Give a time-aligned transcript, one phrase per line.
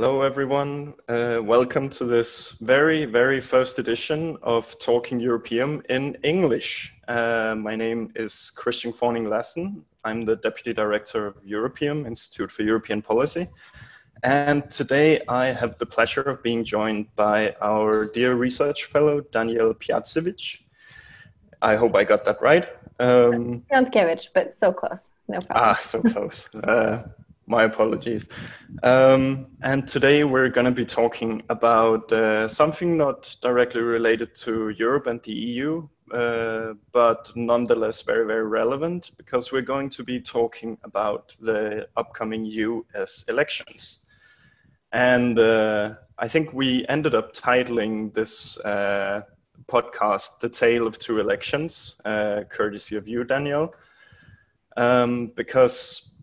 [0.00, 0.94] Hello, everyone.
[1.08, 6.94] Uh, welcome to this very, very first edition of Talking European in English.
[7.08, 9.84] Uh, my name is Christian Kvorning Lassen.
[10.04, 13.48] I'm the Deputy Director of Europeum, Institute for European Policy.
[14.22, 19.74] And today I have the pleasure of being joined by our dear research fellow, Daniel
[19.74, 20.62] Piacevic.
[21.60, 22.68] I hope I got that right.
[23.00, 23.64] Um,
[24.32, 25.10] but so close.
[25.26, 25.68] No problem.
[25.70, 26.54] Ah, so close.
[26.54, 27.02] Uh,
[27.48, 28.28] my apologies.
[28.82, 34.68] Um, and today we're going to be talking about uh, something not directly related to
[34.70, 40.20] Europe and the EU, uh, but nonetheless very, very relevant because we're going to be
[40.20, 44.04] talking about the upcoming US elections.
[44.92, 49.22] And uh, I think we ended up titling this uh,
[49.66, 53.74] podcast The Tale of Two Elections, uh, courtesy of you, Daniel,
[54.76, 56.17] um, because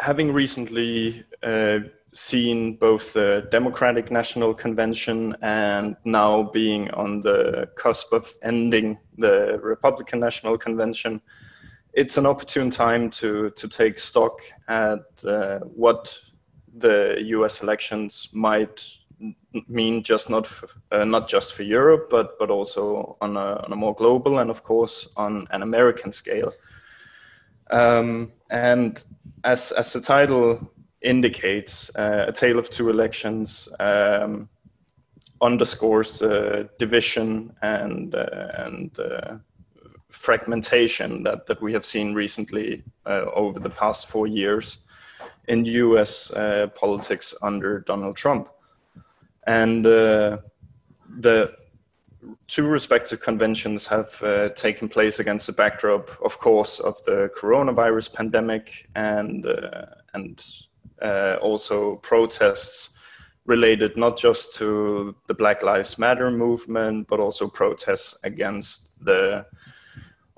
[0.00, 1.80] having recently uh,
[2.12, 9.60] seen both the Democratic National Convention and now being on the cusp of ending the
[9.62, 11.20] Republican National Convention,
[11.92, 16.18] it's an opportune time to to take stock at uh, what
[16.78, 17.62] the U.S.
[17.62, 18.84] elections might
[19.68, 20.48] mean just not
[20.92, 24.50] uh, not just for Europe, but but also on a, on a more global and
[24.50, 26.52] of course on an American scale.
[27.70, 29.02] Um, and
[29.44, 34.48] as as the title indicates, uh, a tale of two elections um,
[35.40, 39.36] underscores uh, division and uh, and uh,
[40.10, 44.86] fragmentation that that we have seen recently uh, over the past four years
[45.48, 46.30] in U.S.
[46.74, 48.48] Politics under Donald Trump,
[49.46, 51.54] and the
[52.46, 58.14] two respective conventions have uh, taken place against the backdrop, of course, of the coronavirus
[58.14, 60.44] pandemic and uh, and
[61.02, 62.98] uh, also protests
[63.46, 69.46] related not just to the Black Lives Matter movement, but also protests against the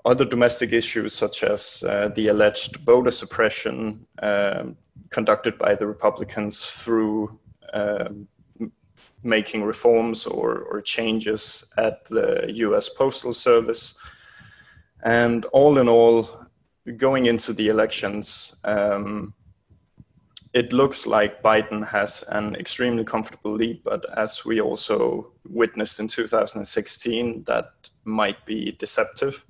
[0.04, 4.76] other domestic issues such as uh, the alleged voter suppression um,
[5.10, 7.38] conducted by the Republicans through
[7.72, 8.26] um,
[9.22, 13.98] making reforms or, or changes at the US Postal Service.
[15.04, 16.46] And all in all,
[16.96, 19.34] going into the elections, um,
[20.52, 26.08] it looks like Biden has an extremely comfortable lead, but as we also witnessed in
[26.08, 27.70] 2016, that
[28.04, 29.46] might be deceptive.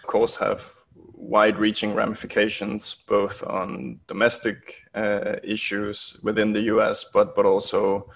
[0.00, 7.34] Of course, have wide reaching ramifications both on domestic uh, issues within the US, but,
[7.34, 8.08] but also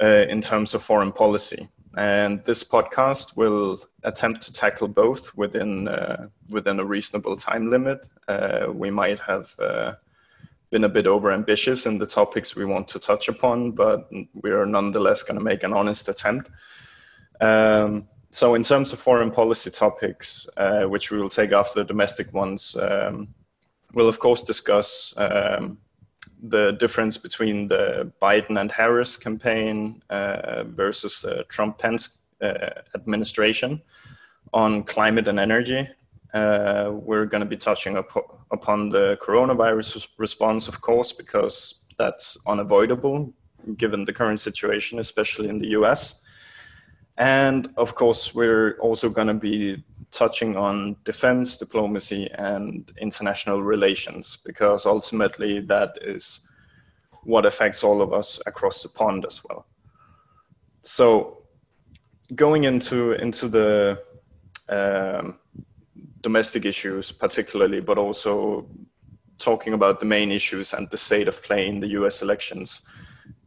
[0.00, 1.68] uh, in terms of foreign policy.
[1.96, 8.06] And this podcast will attempt to tackle both within uh, within a reasonable time limit.
[8.28, 9.94] Uh, we might have uh,
[10.70, 14.50] been a bit over ambitious in the topics we want to touch upon, but we
[14.50, 16.50] are nonetheless going to make an honest attempt.
[17.40, 21.84] Um, so, in terms of foreign policy topics, uh, which we will take after the
[21.84, 23.28] domestic ones, um,
[23.94, 25.78] we'll of course discuss um,
[26.42, 33.82] the difference between the Biden and Harris campaign uh, versus the Trump Pence uh, administration
[34.52, 35.88] on climate and energy.
[36.34, 38.10] Uh, we're going to be touching up,
[38.50, 43.32] upon the coronavirus response, of course, because that's unavoidable
[43.76, 46.22] given the current situation, especially in the US.
[47.16, 49.82] And of course, we're also going to be
[50.16, 56.48] touching on defense, diplomacy, and international relations, because ultimately that is
[57.24, 59.66] what affects all of us across the pond as well.
[60.82, 61.42] So,
[62.34, 64.02] going into into the
[64.68, 65.38] um,
[66.22, 68.66] domestic issues, particularly, but also
[69.38, 72.22] talking about the main issues and the state of play in the U.S.
[72.22, 72.86] elections.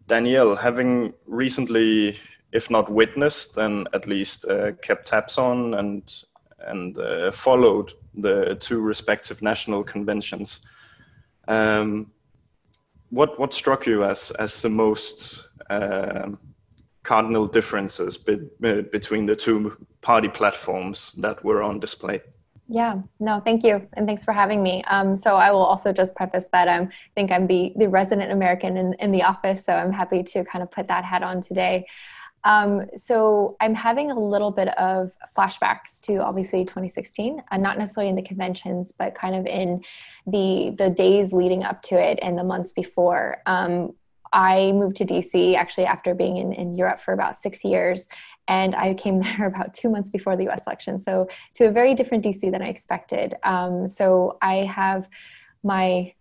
[0.08, 2.16] Danielle, having recently
[2.52, 6.24] if not witnessed, then at least uh, kept tabs on and
[6.68, 10.62] and uh, followed the two respective national conventions.
[11.48, 12.12] Um,
[13.10, 16.30] what what struck you as as the most uh,
[17.04, 18.36] cardinal differences be,
[18.92, 22.22] between the two party platforms that were on display?
[22.72, 24.84] Yeah, no, thank you, and thanks for having me.
[24.84, 28.32] Um, so I will also just preface that um, I think I'm the the resident
[28.32, 31.42] American in, in the office, so I'm happy to kind of put that hat on
[31.42, 31.88] today.
[32.44, 38.10] Um, so I'm having a little bit of flashbacks to obviously 2016, uh, not necessarily
[38.10, 39.84] in the conventions, but kind of in
[40.26, 43.42] the the days leading up to it and the months before.
[43.46, 43.94] Um,
[44.32, 48.08] I moved to DC actually after being in, in Europe for about six years,
[48.48, 50.66] and I came there about two months before the U.S.
[50.66, 51.00] election.
[51.00, 53.36] So to a very different DC than I expected.
[53.44, 55.10] Um, so I have
[55.64, 56.14] my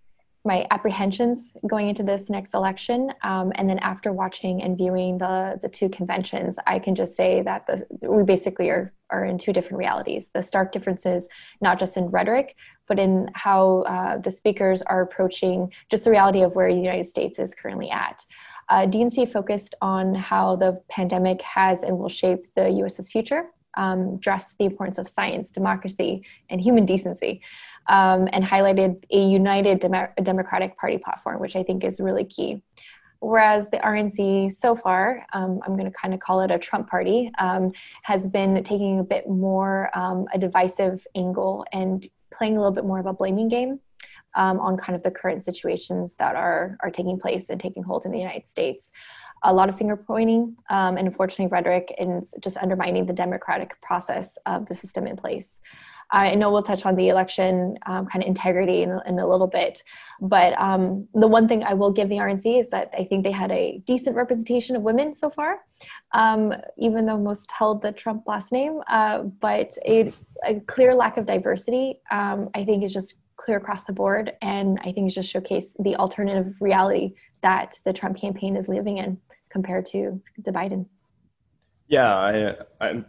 [0.49, 3.12] my apprehensions going into this next election.
[3.23, 7.43] Um, and then after watching and viewing the, the two conventions, I can just say
[7.43, 10.31] that the, we basically are, are in two different realities.
[10.33, 11.29] The stark differences,
[11.61, 12.56] not just in rhetoric,
[12.87, 17.06] but in how uh, the speakers are approaching just the reality of where the United
[17.06, 18.25] States is currently at.
[18.71, 23.45] Uh, DNC focused on how the pandemic has and will shape the US's future,
[23.77, 27.43] um, the importance of science, democracy, and human decency
[27.88, 32.62] um, and highlighted a united Dem- Democratic Party platform, which I think is really key.
[33.20, 36.88] Whereas the RNC so far, um, I'm going to kind of call it a Trump
[36.88, 37.70] party, um,
[38.05, 42.85] has been taking a bit more um, a divisive angle and playing a little bit
[42.85, 43.81] more of a blaming game
[44.35, 48.05] um, on kind of the current situations that are are taking place and taking hold
[48.05, 48.93] in the United States.
[49.43, 54.38] A lot of finger pointing um, and unfortunately rhetoric and just undermining the democratic process
[54.46, 55.61] of the system in place.
[56.11, 59.47] I know we'll touch on the election um, kind of integrity in, in, a little
[59.47, 59.83] bit,
[60.21, 63.31] but um, the one thing I will give the RNC is that I think they
[63.31, 65.61] had a decent representation of women so far,
[66.13, 68.81] um, even though most held the Trump last name.
[68.89, 70.11] Uh, but a,
[70.47, 74.79] a, clear lack of diversity, um, I think, is just clear across the board, and
[74.81, 79.19] I think it just showcase the alternative reality that the Trump campaign is living in
[79.51, 80.87] compared to the Biden.
[81.87, 83.05] Yeah, I, I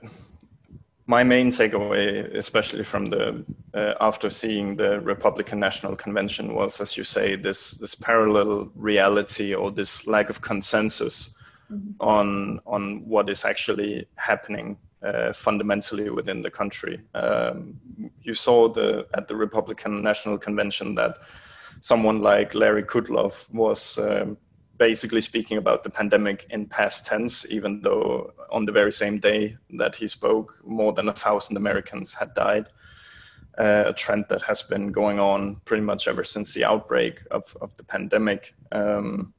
[1.09, 6.95] my main takeaway, especially from the uh, after seeing the Republican National Convention, was, as
[6.97, 11.35] you say, this this parallel reality or this lack of consensus
[11.71, 11.93] mm-hmm.
[11.99, 17.01] on on what is actually happening uh, fundamentally within the country.
[17.15, 17.79] Um,
[18.21, 21.17] you saw the at the Republican National Convention that
[21.81, 23.97] someone like Larry Kudlow was.
[23.97, 24.37] Um,
[24.79, 29.57] basically speaking about the pandemic in past tense, even though on the very same day
[29.77, 32.65] that he spoke, more than a thousand Americans had died.
[33.57, 37.57] Uh, a trend that has been going on pretty much ever since the outbreak of,
[37.59, 38.55] of the pandemic.
[38.71, 39.33] Um,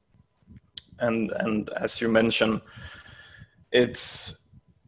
[0.99, 2.61] and and as you mentioned,
[3.73, 4.41] it's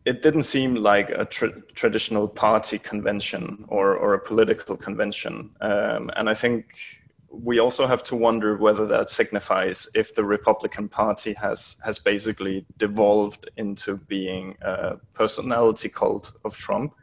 [0.05, 5.55] it didn't seem like a tra- traditional party convention or, or a political convention.
[5.61, 7.02] Um, and I think
[7.33, 12.67] we also have to wonder whether that signifies if the Republican Party has has basically
[12.77, 16.95] devolved into being a personality cult of Trump,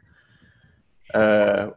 [1.14, 1.70] uh,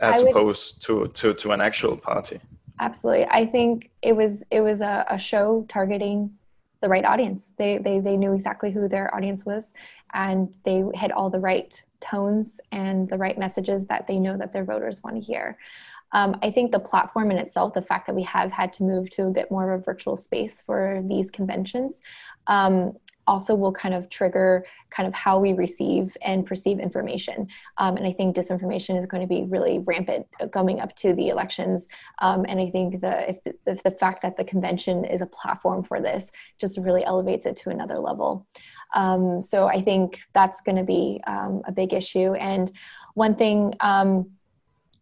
[0.00, 2.40] as would, opposed to, to to an actual party.
[2.80, 6.32] Absolutely, I think it was it was a, a show targeting
[6.80, 7.52] the right audience.
[7.56, 9.72] They, they they knew exactly who their audience was,
[10.14, 14.52] and they had all the right tones and the right messages that they know that
[14.52, 15.58] their voters want to hear.
[16.12, 19.10] Um, I think the platform in itself, the fact that we have had to move
[19.10, 22.02] to a bit more of a virtual space for these conventions,
[22.46, 22.94] um,
[23.26, 27.46] also will kind of trigger kind of how we receive and perceive information.
[27.78, 31.28] Um, and I think disinformation is going to be really rampant coming up to the
[31.28, 31.88] elections.
[32.18, 35.26] Um, and I think the if, the if, the fact that the convention is a
[35.26, 38.48] platform for this just really elevates it to another level.
[38.96, 42.34] Um, so I think that's going to be um, a big issue.
[42.34, 42.68] And
[43.14, 44.30] one thing um,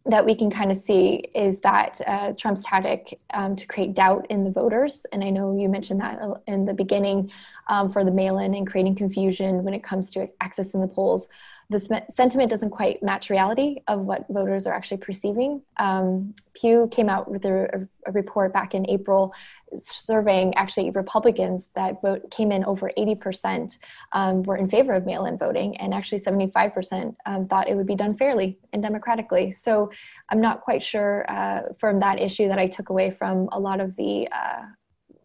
[0.09, 4.27] that we can kind of see is that uh, Trump's tactic um, to create doubt
[4.29, 7.31] in the voters, and I know you mentioned that in the beginning
[7.67, 11.27] um, for the mail-in and creating confusion when it comes to accessing the polls
[11.69, 15.61] the sentiment doesn't quite match reality of what voters are actually perceiving.
[15.77, 19.35] Um, Pew came out with a, a, report back in April
[19.77, 23.77] surveying actually Republicans that vote came in over 80%
[24.13, 27.95] um, were in favor of mail-in voting and actually 75% um, thought it would be
[27.95, 29.51] done fairly and democratically.
[29.51, 29.91] So
[30.29, 33.79] I'm not quite sure uh, from that issue that I took away from a lot
[33.79, 34.63] of the uh,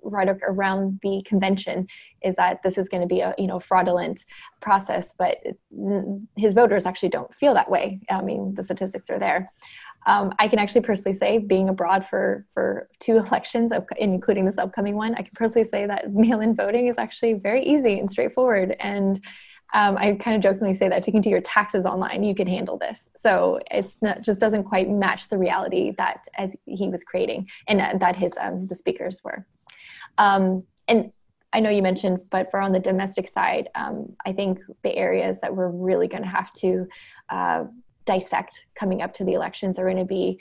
[0.05, 1.87] rhetoric around the convention
[2.23, 4.25] is that this is going to be a you know fraudulent
[4.61, 5.39] process, but
[6.37, 8.01] his voters actually don't feel that way.
[8.11, 9.51] I mean, the statistics are there.
[10.07, 14.97] Um, I can actually personally say, being abroad for for two elections, including this upcoming
[14.97, 18.77] one, I can personally say that mail-in voting is actually very easy and straightforward.
[18.81, 19.21] And
[19.73, 22.35] um, I kind of jokingly say that if you can do your taxes online, you
[22.35, 23.11] can handle this.
[23.17, 27.81] So it's not just doesn't quite match the reality that as he was creating and
[27.81, 29.45] uh, that his um, the speakers were.
[30.19, 31.13] Um, and
[31.53, 35.41] I know you mentioned, but for on the domestic side, um, I think the areas
[35.41, 36.87] that we're really going to have to
[37.29, 37.65] uh,
[38.05, 40.41] dissect coming up to the elections are going to be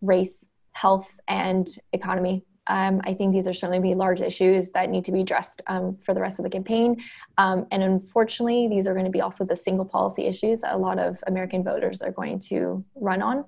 [0.00, 2.44] race, health, and economy.
[2.68, 5.96] Um, I think these are certainly be large issues that need to be addressed um,
[5.96, 7.02] for the rest of the campaign.
[7.38, 10.78] Um, and unfortunately, these are going to be also the single policy issues that a
[10.78, 13.44] lot of American voters are going to run on.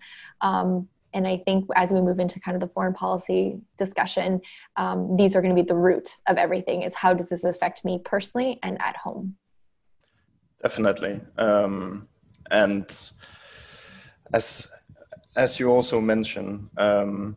[1.15, 4.41] And I think as we move into kind of the foreign policy discussion,
[4.77, 7.85] um, these are going to be the root of everything is how does this affect
[7.85, 9.37] me personally and at home?
[10.63, 11.21] Definitely.
[11.39, 12.09] Um,
[12.51, 12.85] and
[14.33, 14.73] as,
[15.37, 17.37] as you also mentioned, um,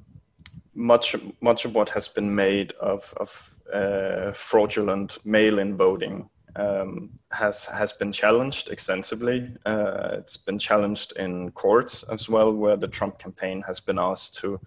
[0.73, 7.65] much much of what has been made of of uh, fraudulent mail-in voting um, has
[7.65, 9.49] has been challenged extensively.
[9.65, 14.35] Uh, it's been challenged in courts as well, where the Trump campaign has been asked
[14.41, 14.59] to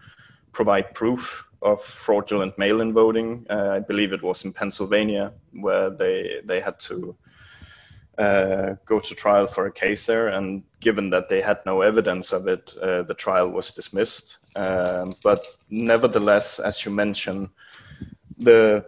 [0.53, 3.47] provide proof of fraudulent mail-in voting.
[3.51, 7.17] Uh, I believe it was in Pennsylvania where they they had to
[8.19, 12.33] uh, go to trial for a case there, and given that they had no evidence
[12.33, 14.39] of it, uh, the trial was dismissed.
[14.57, 17.49] Um, but nevertheless, as you mentioned,
[18.39, 18.85] the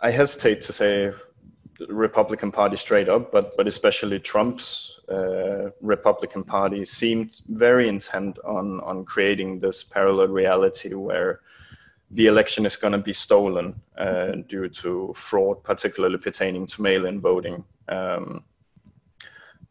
[0.00, 1.12] I hesitate to say
[1.88, 8.80] Republican Party straight up, but but especially Trump's uh, Republican Party seemed very intent on
[8.80, 11.40] on creating this parallel reality where
[12.10, 17.20] the election is going to be stolen uh, due to fraud, particularly pertaining to mail-in
[17.20, 17.64] voting.
[17.88, 18.42] Um,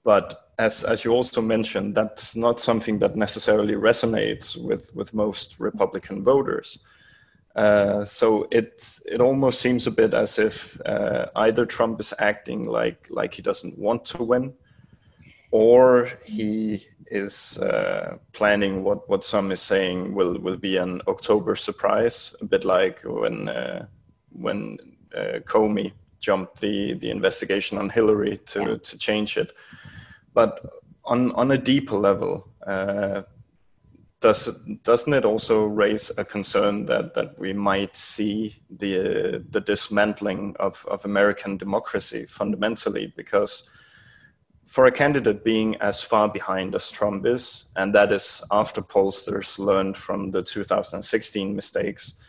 [0.04, 5.60] but as as you also mentioned, that's not something that necessarily resonates with with most
[5.60, 6.84] Republican voters.
[7.58, 12.66] Uh, so it it almost seems a bit as if uh, either Trump is acting
[12.66, 14.54] like like he doesn't want to win,
[15.50, 21.56] or he is uh, planning what what some is saying will will be an October
[21.56, 23.88] surprise, a bit like when uh,
[24.32, 24.78] when
[25.16, 28.78] uh, Comey jumped the the investigation on Hillary to yeah.
[28.84, 29.52] to change it,
[30.36, 30.60] but
[31.06, 32.48] on on a deeper level
[34.20, 40.56] does doesn't it also raise a concern that that we might see the the dismantling
[40.60, 43.14] of of American democracy fundamentally?
[43.16, 43.70] Because
[44.68, 49.58] for a candidate being as far behind as Trump is, and that is after pollsters
[49.58, 52.20] learned from the 2016 mistakes,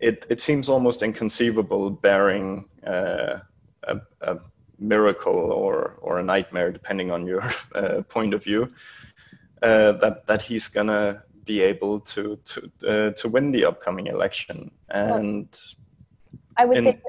[0.00, 3.38] it, it seems almost inconceivable bearing uh,
[3.84, 4.38] a, a,
[4.78, 7.42] miracle or, or a nightmare, depending on your
[7.74, 8.70] uh, point of view,
[9.66, 14.70] uh, that that he's gonna be able to to uh, to win the upcoming election.
[14.90, 15.48] And
[16.56, 17.00] I would in, say,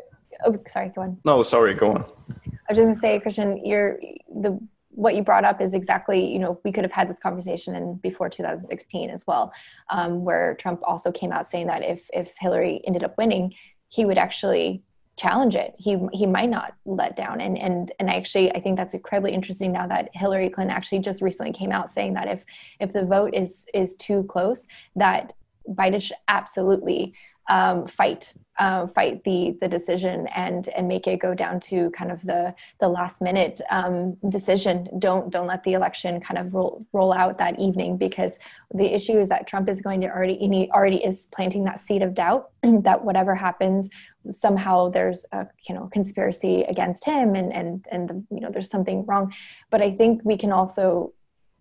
[0.46, 1.18] oh, sorry, go on.
[1.24, 2.02] No, sorry, go on.
[2.04, 4.00] I was just gonna say, Christian, you're
[4.42, 4.60] the
[4.90, 7.96] what you brought up is exactly you know we could have had this conversation in
[7.98, 9.54] before 2016 as well
[9.92, 13.54] um, where trump also came out saying that if if hillary ended up winning
[13.90, 14.82] he would actually
[15.18, 18.78] challenge it he he might not let down and and and I actually i think
[18.78, 22.46] that's incredibly interesting now that hillary clinton actually just recently came out saying that if
[22.80, 25.34] if the vote is is too close that
[25.70, 27.14] biden should absolutely
[27.50, 32.12] um, fight uh, fight the the decision and and make it go down to kind
[32.12, 34.88] of the the last minute um, decision.
[35.00, 38.40] Don't don't let the election kind of roll roll out that evening because
[38.74, 42.14] the issue is that Trump is going to already already is planting that seed of
[42.14, 43.90] doubt that whatever happens
[44.30, 48.70] somehow there's a you know conspiracy against him and and and the, you know there's
[48.70, 49.34] something wrong.
[49.70, 51.14] But I think we can also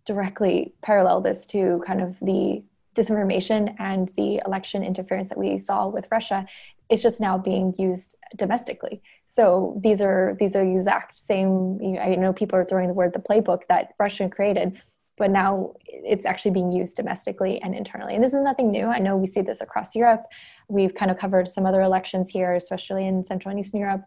[0.04, 2.62] directly parallel this to kind of the
[2.94, 6.46] disinformation and the election interference that we saw with Russia
[6.88, 9.02] is just now being used domestically.
[9.24, 11.78] So these are these are exact same.
[11.80, 14.80] You know, I know people are throwing the word the playbook that Russia created,
[15.18, 18.14] but now it's actually being used domestically and internally.
[18.14, 18.86] And this is nothing new.
[18.86, 20.24] I know we see this across Europe.
[20.68, 24.04] We've kind of covered some other elections here, especially in Central and Eastern Europe.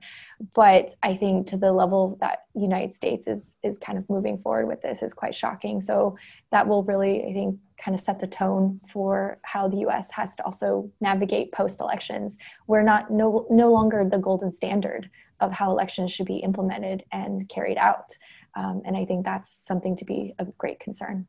[0.53, 4.67] But I think to the level that United States is is kind of moving forward
[4.67, 5.81] with this is quite shocking.
[5.81, 6.17] So
[6.51, 10.35] that will really, I think, kind of set the tone for how the US has
[10.35, 12.37] to also navigate post elections.
[12.67, 17.47] We're not no no longer the golden standard of how elections should be implemented and
[17.47, 18.11] carried out.
[18.55, 21.27] Um, and I think that's something to be of great concern.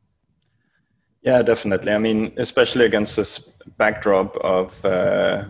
[1.21, 1.91] Yeah, definitely.
[1.91, 3.39] I mean, especially against this
[3.77, 5.45] backdrop of uh,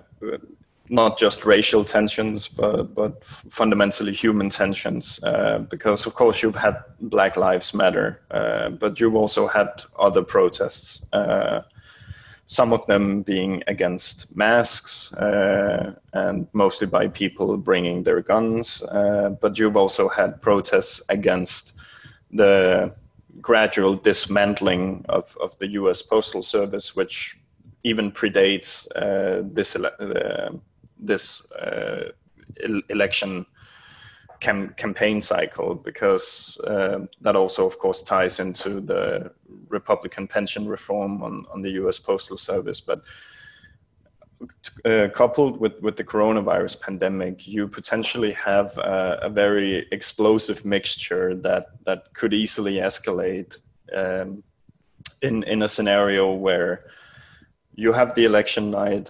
[0.89, 5.23] not just racial tensions, but but fundamentally human tensions.
[5.23, 10.23] Uh, because of course you've had Black Lives Matter, uh, but you've also had other
[10.23, 11.07] protests.
[11.13, 11.61] Uh,
[12.45, 18.83] some of them being against masks uh, and mostly by people bringing their guns.
[18.83, 21.73] Uh, but you've also had protests against
[22.29, 22.93] the
[23.39, 27.37] gradual dismantling of, of the US Postal Service, which
[27.83, 30.49] even predates uh, this, uh,
[30.99, 32.11] this uh,
[32.89, 33.45] election
[34.39, 39.31] cam- campaign cycle because uh, that also, of course, ties into the
[39.69, 41.97] Republican pension reform on, on the U.S.
[41.97, 42.81] Postal Service.
[42.81, 43.03] But
[44.85, 51.35] uh, coupled with, with the coronavirus pandemic, you potentially have a, a very explosive mixture
[51.35, 53.57] that, that could easily escalate
[53.95, 54.43] um,
[55.21, 56.85] in, in a scenario where
[57.75, 59.09] you have the election night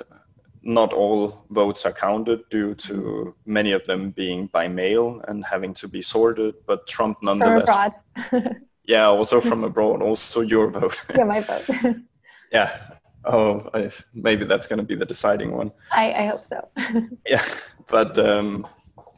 [0.64, 5.74] not all votes are counted due to many of them being by mail and having
[5.74, 7.70] to be sorted, but Trump nonetheless.
[7.70, 8.56] From abroad.
[8.86, 11.00] yeah, also from abroad, also your vote.
[11.16, 11.66] yeah, my vote.
[12.52, 12.78] yeah.
[13.26, 15.72] Oh, I, maybe that's going to be the deciding one.
[15.92, 16.68] I, I hope so.
[17.28, 17.46] yeah,
[17.88, 18.68] but um,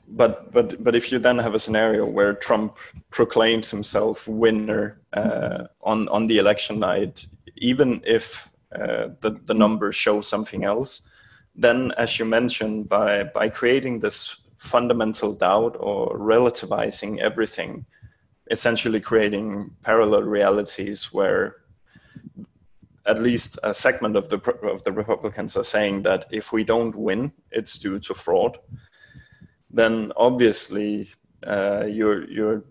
[0.07, 2.77] but but but if you then have a scenario where Trump
[3.09, 7.25] proclaims himself winner uh, on on the election night,
[7.57, 11.01] even if uh, the the numbers show something else,
[11.55, 17.85] then as you mentioned, by by creating this fundamental doubt or relativizing everything,
[18.49, 21.57] essentially creating parallel realities where
[23.05, 26.95] at least a segment of the of the Republicans are saying that if we don't
[26.95, 28.57] win, it's due to fraud.
[29.69, 31.09] Then obviously
[31.45, 32.63] uh, your your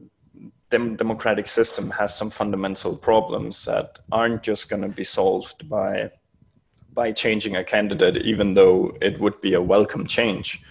[0.70, 6.10] dem- democratic system has some fundamental problems that aren't just going to be solved by
[6.94, 10.62] by changing a candidate, even though it would be a welcome change.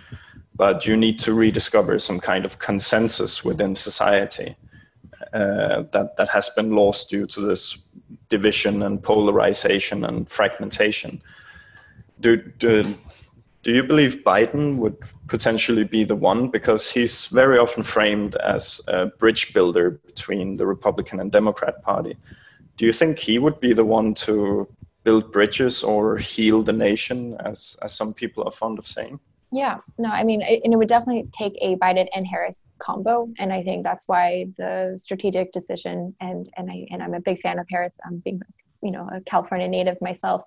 [0.55, 4.55] But you need to rediscover some kind of consensus within society
[5.33, 7.89] uh, that that has been lost due to this
[8.31, 11.21] division and polarization and fragmentation.
[12.19, 12.95] Do, do,
[13.61, 14.97] do you believe Biden would
[15.27, 16.47] potentially be the one?
[16.47, 22.17] Because he's very often framed as a bridge builder between the Republican and Democrat Party.
[22.77, 24.67] Do you think he would be the one to
[25.03, 29.19] build bridges or heal the nation, as, as some people are fond of saying?
[29.53, 33.27] Yeah, no, I mean, it, and it would definitely take a Biden and Harris combo,
[33.37, 36.15] and I think that's why the strategic decision.
[36.21, 37.99] And and I and I'm a big fan of Harris.
[38.05, 38.41] I'm being,
[38.81, 40.43] you know, a California native myself.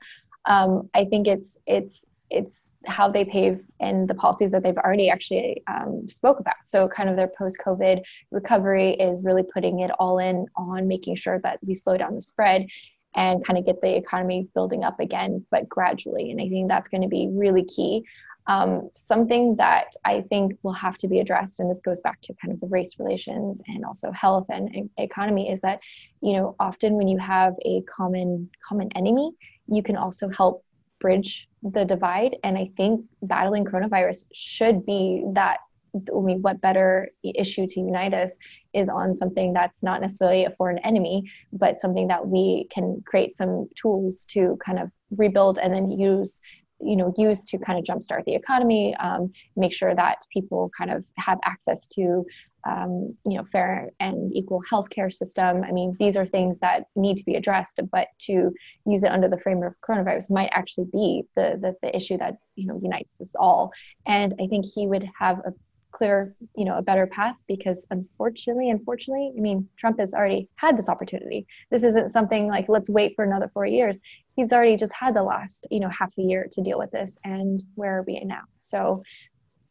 [0.46, 5.11] Um, I think it's it's it's how they pave and the policies that they've already
[5.11, 6.56] actually um, spoke about.
[6.64, 11.38] So kind of their post-COVID recovery is really putting it all in on making sure
[11.40, 12.66] that we slow down the spread
[13.14, 16.30] and kind of get the economy building up again, but gradually.
[16.30, 18.04] And I think that's going to be really key.
[18.46, 22.34] Um, something that I think will have to be addressed, and this goes back to
[22.34, 25.80] kind of the race relations and also health and, and economy, is that
[26.20, 29.32] you know often when you have a common common enemy,
[29.66, 30.64] you can also help
[31.00, 32.36] bridge the divide.
[32.44, 35.58] And I think battling coronavirus should be that
[35.94, 38.37] I mean, what better issue to unite us
[38.72, 43.37] is on something that's not necessarily a foreign enemy, but something that we can create
[43.37, 46.40] some tools to kind of rebuild and then use
[46.85, 50.90] you know use to kind of jumpstart the economy um, make sure that people kind
[50.90, 52.25] of have access to
[52.66, 57.16] um, you know fair and equal healthcare system i mean these are things that need
[57.16, 58.53] to be addressed but to
[58.87, 62.38] use it under the framework of coronavirus might actually be the, the, the issue that
[62.57, 63.73] you know unites us all
[64.07, 65.53] and i think he would have a
[65.94, 70.77] clear, you know, a better path because unfortunately, unfortunately, I mean, Trump has already had
[70.77, 71.47] this opportunity.
[71.70, 74.01] This isn't something like let's wait for another four years.
[74.37, 77.18] He's already just had the last, you know, half a year to deal with this,
[77.25, 78.42] and where are we now?
[78.61, 79.03] So.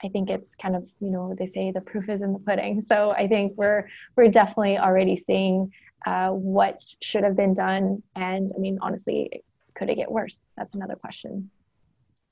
[0.05, 2.81] I think it's kind of, you know, they say the proof is in the pudding.
[2.81, 5.71] So I think we're we're definitely already seeing
[6.05, 9.43] uh, what should have been done, and I mean, honestly,
[9.75, 10.45] could it get worse?
[10.57, 11.49] That's another question.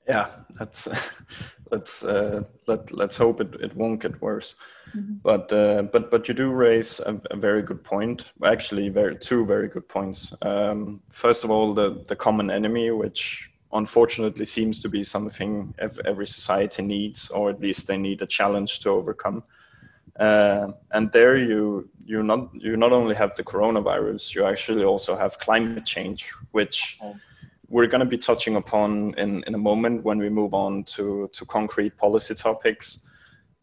[0.08, 0.26] Yeah,
[0.58, 0.88] that's
[1.70, 4.56] let's uh, let let's hope it, it won't get worse.
[4.96, 5.14] Mm-hmm.
[5.22, 8.32] But uh, but but you do raise a, a, very good point.
[8.44, 10.34] Actually, very two very good points.
[10.42, 16.26] Um, first of all, the the common enemy, which unfortunately seems to be something every
[16.26, 19.42] society needs, or at least they need a challenge to overcome.
[20.20, 25.16] Uh, and there you you not you not only have the coronavirus, you actually also
[25.16, 26.98] have climate change, which.
[27.00, 27.18] Okay
[27.72, 31.28] we're going to be touching upon in, in a moment when we move on to,
[31.32, 33.06] to concrete policy topics.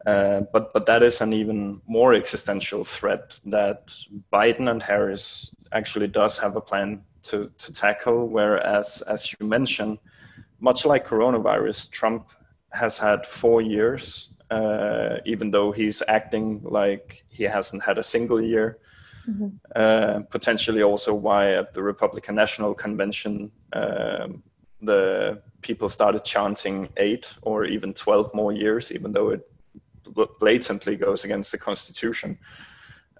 [0.04, 3.94] Uh, but but that is an even more existential threat that
[4.32, 8.26] Biden and Harris actually does have a plan to, to tackle.
[8.26, 9.98] Whereas, as you mentioned,
[10.58, 12.30] much like coronavirus, Trump
[12.72, 18.40] has had four years, uh, even though he's acting like he hasn't had a single
[18.42, 18.78] year.
[19.28, 19.48] Mm-hmm.
[19.74, 24.42] Uh, potentially also why at the Republican National Convention um,
[24.82, 29.46] the people started chanting eight or even 12 more years, even though it
[30.38, 32.38] blatantly goes against the Constitution.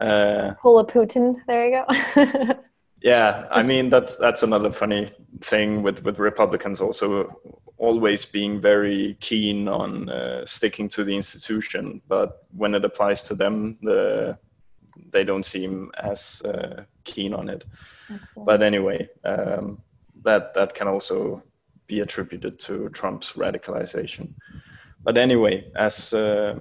[0.01, 1.85] Uh, Pull a Putin, there you
[2.17, 2.55] go.
[3.03, 7.39] yeah, I mean that's that's another funny thing with with Republicans also
[7.77, 13.35] always being very keen on uh, sticking to the institution, but when it applies to
[13.35, 14.39] them, the
[15.11, 17.64] they don't seem as uh, keen on it.
[18.12, 18.46] Excellent.
[18.46, 19.83] But anyway, um,
[20.23, 21.42] that that can also
[21.87, 24.35] be attributed to Trump's radicalization.
[25.03, 26.59] But anyway, as uh,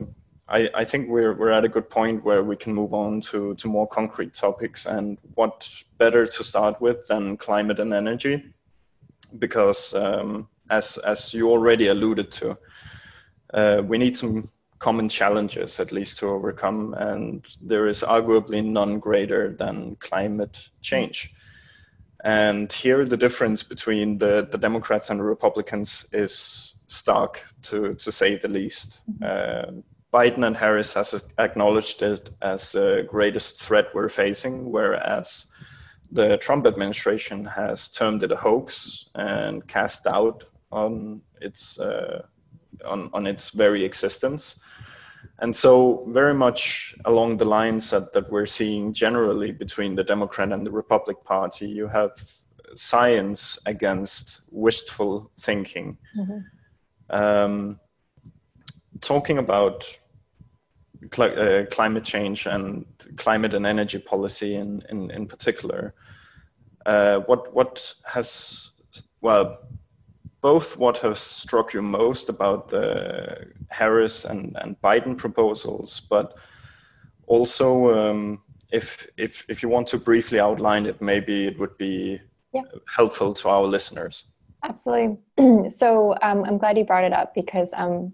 [0.48, 3.54] I, I, think we're we're at a good point where we can move on to
[3.56, 4.86] to more concrete topics.
[4.86, 8.54] And what better to start with than climate and energy,
[9.38, 12.58] because um, as as you already alluded to,
[13.54, 19.00] uh, we need some common challenges at least to overcome, and there is arguably none
[19.00, 21.34] greater than climate change.
[22.24, 28.12] And here, the difference between the, the Democrats and the Republicans is stark, to, to
[28.12, 29.02] say the least.
[29.10, 29.24] Mm-hmm.
[29.24, 35.52] Uh, Biden and Harris has acknowledged it as the greatest threat we're facing, whereas
[36.12, 42.24] the Trump administration has termed it a hoax and cast doubt on its uh,
[42.86, 44.64] on, on its very existence.
[45.42, 50.52] And so, very much along the lines that, that we're seeing generally between the Democrat
[50.52, 52.12] and the Republic Party, you have
[52.76, 55.98] science against wishful thinking.
[56.18, 56.40] Mm-hmm.
[57.10, 57.80] Um,
[59.02, 59.86] talking about
[61.14, 62.86] cl- uh, climate change and
[63.18, 65.94] climate and energy policy in, in, in particular,
[66.86, 68.72] uh, what, what has,
[69.22, 69.58] well,
[70.42, 76.36] both what has struck you most about the Harris and, and Biden proposals, but
[77.28, 82.22] also um, if, if, if you want to briefly outline it, maybe it would be
[82.54, 82.62] yeah.
[82.88, 84.26] helpful to our listeners.
[84.64, 85.18] Absolutely.
[85.70, 88.14] so um, I'm glad you brought it up because um,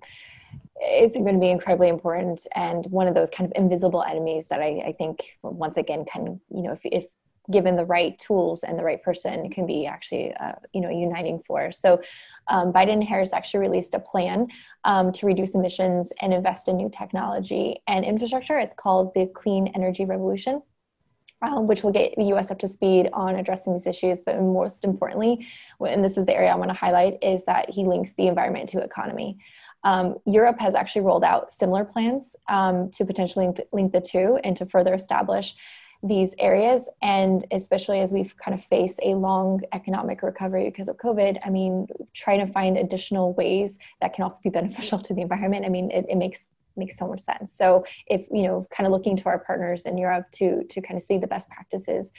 [0.78, 4.62] it's going to be incredibly important and one of those kind of invisible enemies that
[4.62, 7.06] I, I think once again kind of you know if, if
[7.52, 11.42] given the right tools and the right person can be actually uh, you know uniting
[11.46, 12.02] force so
[12.48, 14.48] um, biden and harris actually released a plan
[14.84, 19.68] um, to reduce emissions and invest in new technology and infrastructure it's called the clean
[19.76, 20.62] energy revolution
[21.42, 24.22] um, which will get the US up to speed on addressing these issues.
[24.22, 25.46] But most importantly,
[25.80, 28.70] and this is the area I want to highlight, is that he links the environment
[28.70, 29.38] to economy.
[29.84, 34.58] Um, Europe has actually rolled out similar plans um, to potentially link the two and
[34.58, 35.56] to further establish
[36.08, 40.98] these areas and especially as we've kind of faced a long economic recovery because of
[40.98, 45.22] covid i mean trying to find additional ways that can also be beneficial to the
[45.22, 47.54] environment i mean it, it makes makes so much sense.
[47.54, 50.98] So if you know kind of looking to our partners in europe to to kind
[50.98, 52.12] of see the best practices.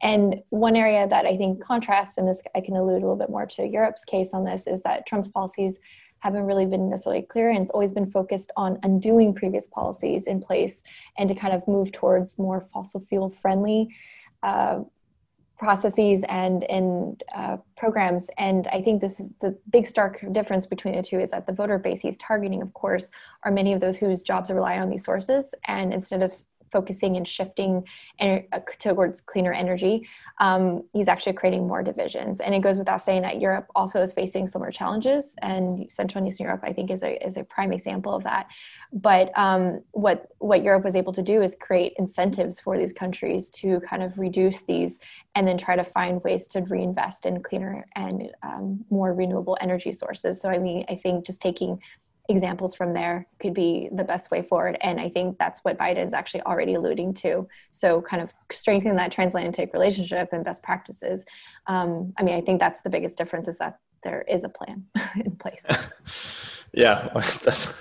[0.00, 3.30] And one area that i think contrasts and this i can allude a little bit
[3.30, 5.78] more to europe's case on this is that trump's policies
[6.22, 10.40] haven't really been necessarily clear and it's always been focused on undoing previous policies in
[10.40, 10.82] place
[11.18, 13.92] and to kind of move towards more fossil fuel friendly
[14.44, 14.80] uh,
[15.58, 18.30] processes and and uh, programs.
[18.38, 21.52] And i think this is the big stark difference between the two is that the
[21.52, 23.10] voter base he's targeting of course
[23.42, 25.54] are many of those whose jobs rely on these sources.
[25.66, 26.32] And instead of
[26.72, 27.84] focusing and shifting
[28.20, 30.08] ener- uh, towards cleaner energy,
[30.40, 32.40] um, he's actually creating more divisions.
[32.40, 36.26] And it goes without saying that Europe also is facing similar challenges, and Central and
[36.26, 38.48] Eastern Europe, I think, is a is a prime example of that.
[38.92, 43.50] But um, what what Europe was able to do is create incentives for these countries
[43.50, 44.98] to kind of reduce these,
[45.34, 49.92] and then try to find ways to reinvest in cleaner and um, more renewable energy
[49.92, 50.40] sources.
[50.40, 51.80] So I mean, I think just taking
[52.28, 54.76] examples from there could be the best way forward.
[54.80, 57.48] And I think that's what Biden's actually already alluding to.
[57.70, 61.24] So, kind of strengthening that transatlantic relationship and best practices.
[61.66, 64.84] Um, I mean, I think that's the biggest difference is that there is a plan
[65.24, 65.64] in place.
[66.72, 67.74] yeah, that's,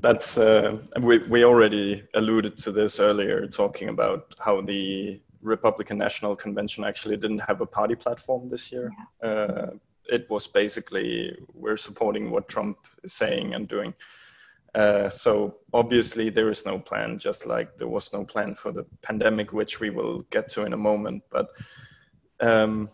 [0.00, 6.34] that's uh, we, we already alluded to this earlier, talking about how the Republican National
[6.34, 8.92] Convention actually didn't have a party platform this year.
[9.22, 9.28] Yeah.
[9.28, 9.70] Uh,
[10.06, 13.94] it was basically we're supporting what Trump saying and doing.
[14.74, 18.84] Uh, so obviously there is no plan, just like there was no plan for the
[19.02, 21.22] pandemic, which we will get to in a moment.
[21.30, 21.48] But
[22.40, 22.88] um,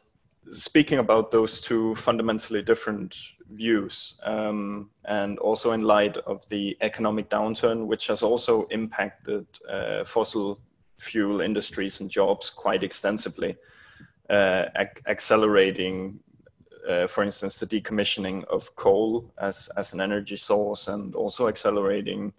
[0.50, 3.16] speaking about those two fundamentally different
[3.50, 10.04] views, um, and also in light of the economic downturn, which has also impacted uh,
[10.04, 10.60] fossil
[10.98, 13.56] fuel industries and jobs quite extensively,
[14.28, 16.20] uh, ac- accelerating
[16.88, 22.32] uh, for instance, the decommissioning of coal as, as an energy source and also accelerating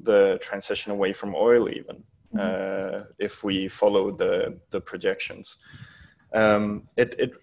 [0.00, 2.02] the transition away from oil, even
[2.34, 2.38] mm-hmm.
[2.38, 5.58] uh, if we follow the, the projections.
[6.32, 7.36] Um, it, it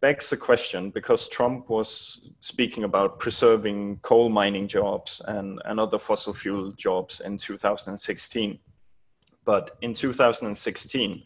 [0.00, 5.98] begs the question because Trump was speaking about preserving coal mining jobs and, and other
[5.98, 8.58] fossil fuel jobs in 2016.
[9.44, 11.22] But in 2016,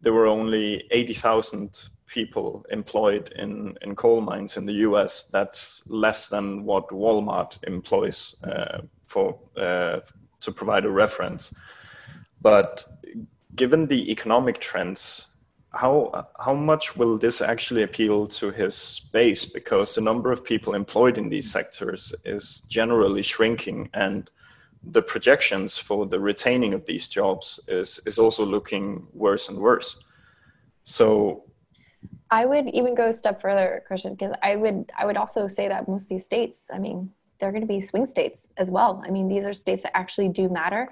[0.00, 6.28] there were only 80,000 people employed in, in coal mines in the US, that's less
[6.28, 10.00] than what Walmart employs uh, for uh,
[10.40, 11.54] to provide a reference.
[12.40, 12.84] But
[13.54, 15.26] given the economic trends,
[15.72, 19.44] how how much will this actually appeal to his base?
[19.44, 24.30] Because the number of people employed in these sectors is generally shrinking, and
[24.82, 30.02] the projections for the retaining of these jobs is is also looking worse and worse.
[30.84, 31.44] So
[32.30, 35.68] I would even go a step further, Christian, because I would I would also say
[35.68, 39.02] that most of these states, I mean, they're going to be swing states as well.
[39.06, 40.88] I mean, these are states that actually do matter.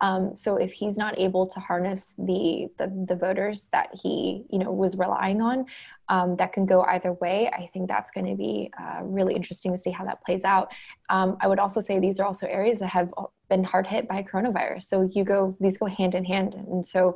[0.00, 4.58] Um, so if he's not able to harness the, the, the voters that he you
[4.58, 5.66] know was relying on,
[6.08, 7.48] um, that can go either way.
[7.48, 10.70] I think that's going to be uh, really interesting to see how that plays out.
[11.08, 13.10] Um, I would also say these are also areas that have
[13.48, 14.82] been hard hit by coronavirus.
[14.84, 17.14] So you go these go hand in hand, and so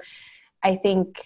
[0.62, 1.20] I think